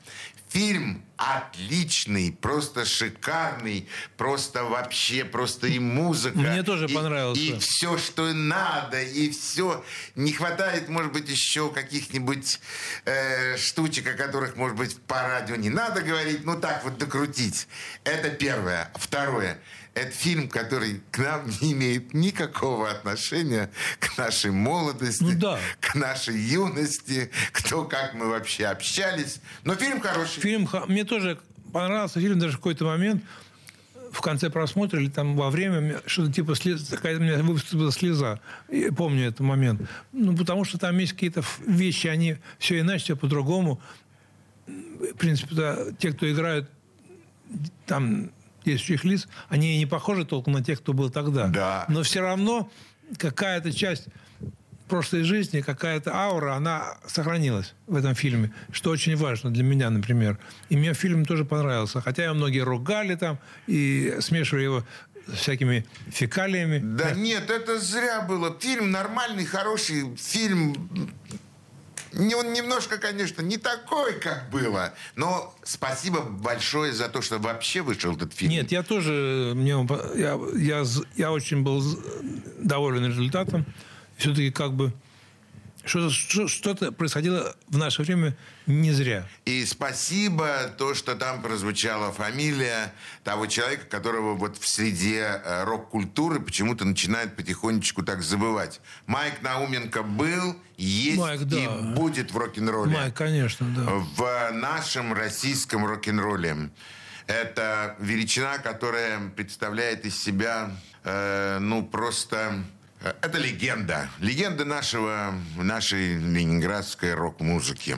фильм 0.53 1.03
отличный, 1.17 2.33
просто 2.33 2.85
шикарный, 2.85 3.89
просто 4.17 4.65
вообще, 4.65 5.25
просто 5.25 5.69
и 5.69 5.79
музыка. 5.79 6.39
Мне 6.39 6.63
тоже 6.63 6.87
и- 6.87 6.95
понравился. 6.95 7.41
И 7.41 7.59
все, 7.59 7.97
что 7.97 8.33
надо, 8.33 9.01
и 9.01 9.31
все. 9.31 9.85
Не 10.17 10.33
хватает, 10.33 10.89
может 10.89 11.13
быть, 11.13 11.29
еще 11.29 11.71
каких-нибудь 11.71 12.59
э, 13.05 13.57
штучек, 13.57 14.07
о 14.09 14.15
которых, 14.15 14.57
может 14.57 14.77
быть, 14.77 15.01
по 15.03 15.23
радио 15.23 15.57
не 15.57 15.71
надо 15.71 16.03
говорить, 16.03 16.45
ну 16.45 16.61
так 16.61 16.85
вот 16.85 16.99
докрутить. 16.99 17.69
Это 18.05 18.31
первое. 18.31 18.91
Второе. 18.97 19.59
Это 19.95 20.11
фильм, 20.11 20.49
который 20.49 21.03
к 21.11 21.19
нам 21.19 21.47
не 21.61 21.73
имеет 21.73 22.15
никакого 22.15 22.91
отношения 22.91 23.71
к 24.01 24.17
нашей 24.17 24.51
молодости, 24.51 25.23
Ну 25.23 25.39
да. 25.39 25.59
к 25.81 25.95
нашей 25.95 26.39
юности, 26.39 27.31
к 27.53 27.63
то, 27.69 27.85
как 27.85 28.15
мы 28.15 28.29
вообще 28.29 28.67
общались. 28.67 29.41
Но 29.65 29.75
фильм 29.75 30.01
хороший. 30.01 30.41
Фильм, 30.41 30.67
мне 30.89 31.05
тоже 31.05 31.39
понравился 31.75 32.21
фильм 32.21 32.39
даже 32.39 32.55
в 32.55 32.57
какой-то 32.57 32.87
момент, 32.87 33.23
в 34.13 34.21
конце 34.23 34.49
просмотра 34.51 34.99
или 35.01 35.11
там 35.11 35.37
во 35.37 35.51
время 35.51 36.01
что-то 36.07 36.33
типа 36.33 36.55
слез, 36.55 36.87
такая 36.87 37.17
у 37.19 37.21
меня 37.21 37.37
выступила 37.43 37.93
слеза. 37.93 38.41
Я 38.71 38.93
помню 38.93 39.27
этот 39.29 39.41
момент. 39.41 39.83
Ну, 40.13 40.35
потому 40.37 40.65
что 40.65 40.79
там 40.79 40.97
есть 40.99 41.13
какие-то 41.13 41.43
вещи, 41.67 42.07
они 42.07 42.37
все 42.59 42.81
иначе, 42.81 43.05
все 43.05 43.17
по-другому. 43.17 43.81
В 44.67 45.17
принципе, 45.19 45.55
да, 45.55 45.79
те, 45.99 46.13
кто 46.13 46.31
играют 46.31 46.71
там 47.87 48.31
действующих 48.65 49.05
лиц, 49.05 49.29
они 49.49 49.77
и 49.77 49.79
не 49.79 49.87
похожи 49.87 50.25
толком 50.25 50.55
на 50.55 50.65
тех, 50.65 50.81
кто 50.81 50.93
был 50.93 51.11
тогда. 51.11 51.49
Да. 51.49 51.85
Но 51.89 52.03
все 52.03 52.21
равно 52.21 52.71
какая-то 53.19 53.73
часть 53.73 54.09
прошлой 54.89 55.23
жизни, 55.23 55.63
какая-то 55.63 56.15
аура, 56.15 56.55
она 56.55 56.99
сохранилась 57.07 57.75
в 57.87 57.97
этом 57.97 58.15
фильме, 58.15 58.53
что 58.73 58.91
очень 58.91 59.17
важно 59.17 59.51
для 59.51 59.65
меня, 59.65 59.89
например. 59.89 60.39
И 60.69 60.77
мне 60.77 60.93
фильм 60.93 61.25
тоже 61.25 61.47
понравился. 61.47 62.03
Хотя 62.03 62.25
его 62.25 62.35
многие 62.35 62.61
ругали 62.61 63.15
там 63.15 63.39
и 63.67 64.17
смешивали 64.21 64.65
его 64.65 64.85
всякими 65.35 65.87
фекалиями. 66.11 66.79
Да 66.79 67.13
нет, 67.13 67.49
это 67.49 67.79
зря 67.79 68.21
было. 68.21 68.55
Фильм 68.61 68.91
нормальный, 68.91 69.47
хороший 69.47 70.15
фильм. 70.17 70.91
Не, 72.13 72.35
он 72.35 72.53
немножко, 72.53 72.99
конечно, 72.99 73.43
не 73.43 73.57
такой, 73.57 74.21
как 74.21 74.51
было. 74.51 74.93
Но 75.17 75.55
спасибо 75.65 76.21
большое 76.21 76.93
за 76.93 77.09
то, 77.09 77.23
что 77.23 77.39
вообще 77.39 77.83
вышел 77.83 78.15
этот 78.15 78.33
фильм. 78.35 78.51
Нет, 78.51 78.73
я 78.73 78.83
тоже, 78.83 79.53
мне 79.55 79.87
я, 80.15 80.39
я, 80.55 80.85
я 81.17 81.33
очень 81.33 81.63
был 81.63 81.83
доволен 82.59 83.07
результатом. 83.07 83.65
Все-таки 84.17 84.51
как 84.51 84.75
бы 84.75 84.93
что-то, 85.85 86.11
что- 86.11 86.49
что-то 86.49 86.93
происходило 86.93 87.55
в 87.69 87.79
наше 87.79 88.03
время 88.03 88.37
не 88.67 88.93
зря. 88.93 89.27
И 89.45 89.65
спасибо 89.67 90.73
то, 90.79 90.95
что 90.95 91.15
там 91.15 91.43
прозвучала 91.43 92.13
фамилия 92.13 92.93
того 93.25 93.47
человека, 93.47 93.87
которого 93.87 94.35
вот 94.35 94.59
в 94.59 94.69
среде 94.69 95.41
э, 95.45 95.65
рок-культуры 95.65 96.41
почему-то 96.41 96.85
начинают 96.85 97.35
потихонечку 97.35 98.03
так 98.03 98.23
забывать. 98.23 98.81
Майк 99.07 99.43
Науменко 99.43 100.03
был, 100.03 100.57
есть 100.77 101.19
Майк, 101.19 101.43
да. 101.43 101.57
и 101.59 101.95
будет 101.95 102.31
в 102.33 102.37
рок-н-ролле. 102.37 102.97
Майк, 102.97 103.15
конечно, 103.15 103.67
да. 103.77 103.83
в 103.89 104.51
нашем 104.53 105.13
российском 105.13 105.85
рок-н-ролле. 105.85 106.71
Это 107.27 107.97
величина, 107.99 108.59
которая 108.59 109.31
представляет 109.31 110.05
из 110.07 110.23
себя, 110.23 110.71
э, 111.05 111.59
ну, 111.61 111.85
просто... 111.85 112.65
э, 113.03 113.13
Это 113.23 113.39
легенда. 113.39 114.09
Легенда 114.21 114.65
нашего, 114.65 115.35
нашей 115.57 116.17
ленинградской 116.17 117.15
рок-музыки. 117.15 117.97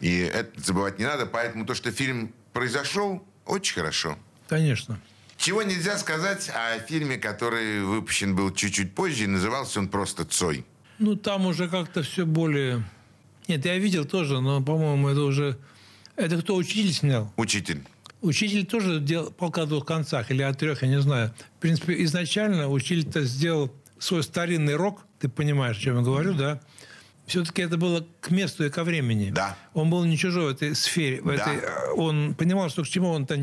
И 0.00 0.18
это 0.18 0.60
забывать 0.60 0.98
не 0.98 1.04
надо. 1.04 1.26
Поэтому 1.26 1.66
то, 1.66 1.74
что 1.74 1.90
фильм 1.90 2.32
произошел, 2.52 3.24
очень 3.46 3.74
хорошо. 3.74 4.18
Конечно. 4.48 5.00
Чего 5.36 5.62
нельзя 5.62 5.96
сказать 5.98 6.50
о 6.52 6.78
фильме, 6.80 7.16
который 7.16 7.82
выпущен 7.82 8.34
был 8.34 8.52
чуть-чуть 8.52 8.94
позже, 8.94 9.24
и 9.24 9.26
назывался 9.28 9.78
он 9.78 9.88
просто 9.88 10.24
«Цой». 10.24 10.64
Ну, 10.98 11.14
там 11.14 11.46
уже 11.46 11.68
как-то 11.68 12.02
все 12.02 12.26
более... 12.26 12.82
Нет, 13.46 13.64
я 13.64 13.78
видел 13.78 14.04
тоже, 14.04 14.40
но, 14.40 14.60
по-моему, 14.60 15.08
это 15.08 15.22
уже... 15.22 15.56
Это 16.16 16.38
кто, 16.38 16.56
учитель 16.56 16.92
снял? 16.92 17.32
Учитель. 17.36 17.84
Учитель 18.20 18.66
тоже 18.66 18.98
делал 18.98 19.30
полка 19.30 19.62
о 19.62 19.66
двух 19.66 19.86
концах, 19.86 20.32
или 20.32 20.42
о 20.42 20.52
трех, 20.52 20.82
я 20.82 20.88
не 20.88 21.00
знаю. 21.00 21.32
В 21.56 21.60
принципе, 21.60 22.02
изначально 22.02 22.68
учитель-то 22.68 23.22
сделал 23.22 23.68
свой 23.98 24.22
старинный 24.22 24.76
рок, 24.76 25.04
ты 25.18 25.28
понимаешь, 25.28 25.76
о 25.78 25.80
чем 25.80 25.96
я 25.96 26.02
говорю, 26.02 26.34
да? 26.34 26.60
Все-таки 27.26 27.60
это 27.60 27.76
было 27.76 28.06
к 28.20 28.30
месту 28.30 28.64
и 28.64 28.70
ко 28.70 28.84
времени. 28.84 29.30
Да. 29.30 29.54
Он 29.74 29.90
был 29.90 30.02
не 30.06 30.16
чужой 30.16 30.46
в 30.46 30.56
этой 30.56 30.74
сфере. 30.74 31.20
В 31.20 31.26
Да. 31.26 31.34
этой, 31.34 31.56
э, 31.56 31.92
он 31.94 32.34
понимал, 32.34 32.70
что 32.70 32.82
к 32.84 32.88
чему 32.88 33.10
он 33.10 33.26
там 33.26 33.42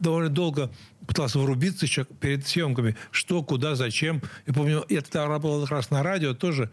довольно 0.00 0.28
долго 0.28 0.72
пытался 1.06 1.38
врубиться 1.38 1.86
еще 1.86 2.04
перед 2.04 2.46
съемками. 2.48 2.96
Что, 3.12 3.44
куда, 3.44 3.76
зачем. 3.76 4.22
Я 4.46 4.52
помню, 4.54 4.84
я 4.88 5.02
тогда 5.02 5.28
работал 5.28 5.62
как 5.62 5.70
раз 5.70 5.90
на 5.90 6.02
радио 6.02 6.34
тоже. 6.34 6.70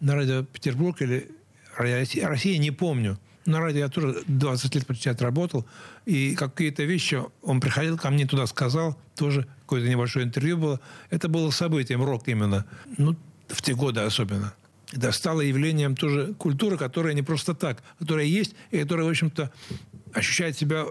На 0.00 0.14
радио 0.16 0.42
Петербург 0.44 1.00
или 1.00 1.30
Россия, 1.76 2.28
Россия, 2.28 2.58
не 2.58 2.72
помню. 2.72 3.18
На 3.46 3.58
радио 3.60 3.80
я 3.80 3.88
тоже 3.88 4.22
20 4.26 4.74
лет 4.74 4.86
почти 4.86 5.08
отработал. 5.08 5.66
И 6.06 6.34
какие-то 6.34 6.84
вещи 6.84 7.22
он 7.42 7.60
приходил 7.60 7.96
ко 7.98 8.10
мне 8.10 8.26
туда, 8.26 8.46
сказал. 8.46 8.98
Тоже 9.16 9.46
какое-то 9.62 9.88
небольшое 9.88 10.26
интервью 10.26 10.58
было. 10.58 10.80
Это 11.10 11.28
было 11.28 11.50
событием, 11.50 12.02
рок 12.02 12.26
именно. 12.28 12.64
Ну, 12.98 13.16
в 13.48 13.62
те 13.62 13.74
годы 13.74 14.00
особенно. 14.00 14.54
Это 14.92 15.12
стало 15.12 15.40
явлением 15.40 15.94
тоже 15.94 16.34
культуры, 16.34 16.76
которая 16.76 17.14
не 17.14 17.22
просто 17.22 17.54
так, 17.54 17.82
которая 17.98 18.24
есть, 18.24 18.54
и 18.70 18.78
которая, 18.80 19.06
в 19.06 19.10
общем-то, 19.10 19.52
ощущает 20.12 20.56
себя 20.56 20.86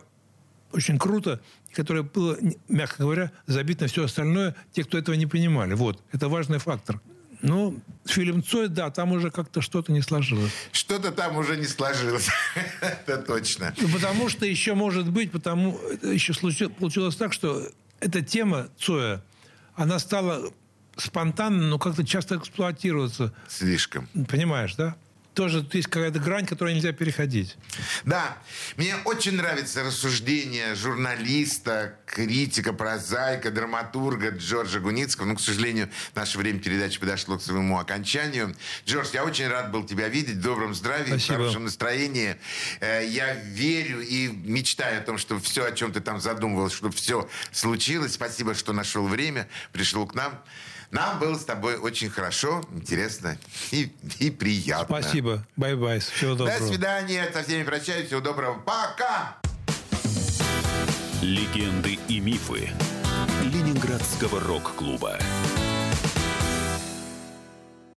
очень 0.72 0.98
круто, 0.98 1.42
которая 1.74 2.04
была, 2.04 2.38
мягко 2.68 3.04
говоря, 3.04 3.32
забит 3.48 3.82
на 3.82 3.88
все 3.88 4.06
остальное, 4.06 4.56
те, 4.72 4.84
кто 4.84 4.98
этого 4.98 5.16
не 5.16 5.26
понимали. 5.26 5.74
Вот, 5.74 6.02
это 6.12 6.30
важный 6.30 6.60
фактор. 6.60 7.02
Ну, 7.42 7.80
фильм 8.06 8.44
Цой, 8.44 8.68
да, 8.68 8.90
там 8.90 9.12
уже 9.12 9.32
как-то 9.32 9.62
что-то 9.62 9.92
не 9.92 10.02
сложилось. 10.02 10.52
Что-то 10.72 11.12
там 11.12 11.38
уже 11.38 11.56
не 11.58 11.66
сложилось. 11.66 12.28
Это 12.82 13.18
точно. 13.18 13.74
Ну, 13.80 13.88
потому 13.90 14.30
что 14.30 14.46
еще 14.46 14.74
может 14.74 15.10
быть, 15.10 15.32
потому 15.32 15.80
еще 16.04 16.34
случилось, 16.34 16.74
получилось 16.78 17.16
так, 17.16 17.34
что 17.34 17.66
эта 18.00 18.22
тема 18.22 18.68
Цоя, 18.78 19.24
она 19.76 20.00
стала 20.00 20.52
спонтанно, 20.98 21.68
но 21.68 21.80
как-то 21.80 22.06
часто 22.06 22.36
эксплуатироваться. 22.38 23.34
Слишком. 23.48 24.08
Понимаешь, 24.28 24.76
да? 24.76 24.96
Тоже 25.34 25.66
есть 25.72 25.88
какая-то 25.88 26.20
грань, 26.20 26.46
которую 26.46 26.76
нельзя 26.76 26.92
переходить. 26.92 27.56
Да, 28.04 28.38
мне 28.78 28.96
очень 29.06 29.34
нравится 29.34 29.84
рассуждение 29.84 30.76
журналиста, 30.76 31.96
критика, 32.06 32.74
прозаика, 32.74 33.52
драматурга 33.52 34.32
Джорджа 34.32 34.80
Гуницкого. 34.80 35.26
Но, 35.26 35.36
к 35.36 35.40
сожалению, 35.42 35.90
наше 36.16 36.38
время 36.40 36.60
передачи 36.60 37.00
подошло 37.00 37.38
к 37.38 37.42
своему 37.42 37.78
окончанию. 37.80 38.56
Джордж, 38.86 39.10
я 39.14 39.24
очень 39.24 39.48
рад 39.48 39.72
был 39.72 39.86
тебя 39.86 40.10
видеть 40.10 40.38
в 40.38 40.42
добром 40.42 40.74
здравии, 40.74 41.12
Спасибо. 41.12 41.34
в 41.34 41.38
хорошем 41.38 41.64
настроении. 41.66 42.36
Э, 42.82 43.06
Я 43.08 43.36
верю 43.36 44.02
и 44.02 44.28
мечтаю 44.28 45.00
о 45.00 45.04
том, 45.04 45.18
что 45.18 45.40
все, 45.40 45.66
о 45.66 45.72
чем 45.72 45.94
ты 45.94 46.02
там 46.02 46.20
задумывался, 46.20 46.76
чтобы 46.76 46.94
все 46.96 47.30
случилось. 47.52 48.14
Спасибо, 48.14 48.56
что 48.56 48.74
нашел 48.74 49.08
время, 49.08 49.48
пришел 49.72 50.06
к 50.06 50.16
нам. 50.16 50.42
Нам 50.92 51.20
было 51.20 51.36
с 51.36 51.46
тобой 51.46 51.78
очень 51.78 52.10
хорошо, 52.10 52.64
интересно 52.72 53.38
и, 53.72 53.92
и 54.20 54.32
приятно. 54.32 55.02
Спасибо. 55.02 55.46
Bye-bye. 55.56 56.00
Всего 56.00 56.34
доброго. 56.34 56.60
До 56.60 56.68
свидания. 56.68 57.30
Со 57.32 57.44
всеми 57.44 57.64
прощаюсь. 57.64 58.08
Всего 58.08 58.22
доброго. 58.22 58.60
Пока. 58.60 59.38
Легенды 61.22 62.00
и 62.08 62.20
мифы 62.20 62.70
Ленинградского 63.44 64.40
рок-клуба. 64.40 65.20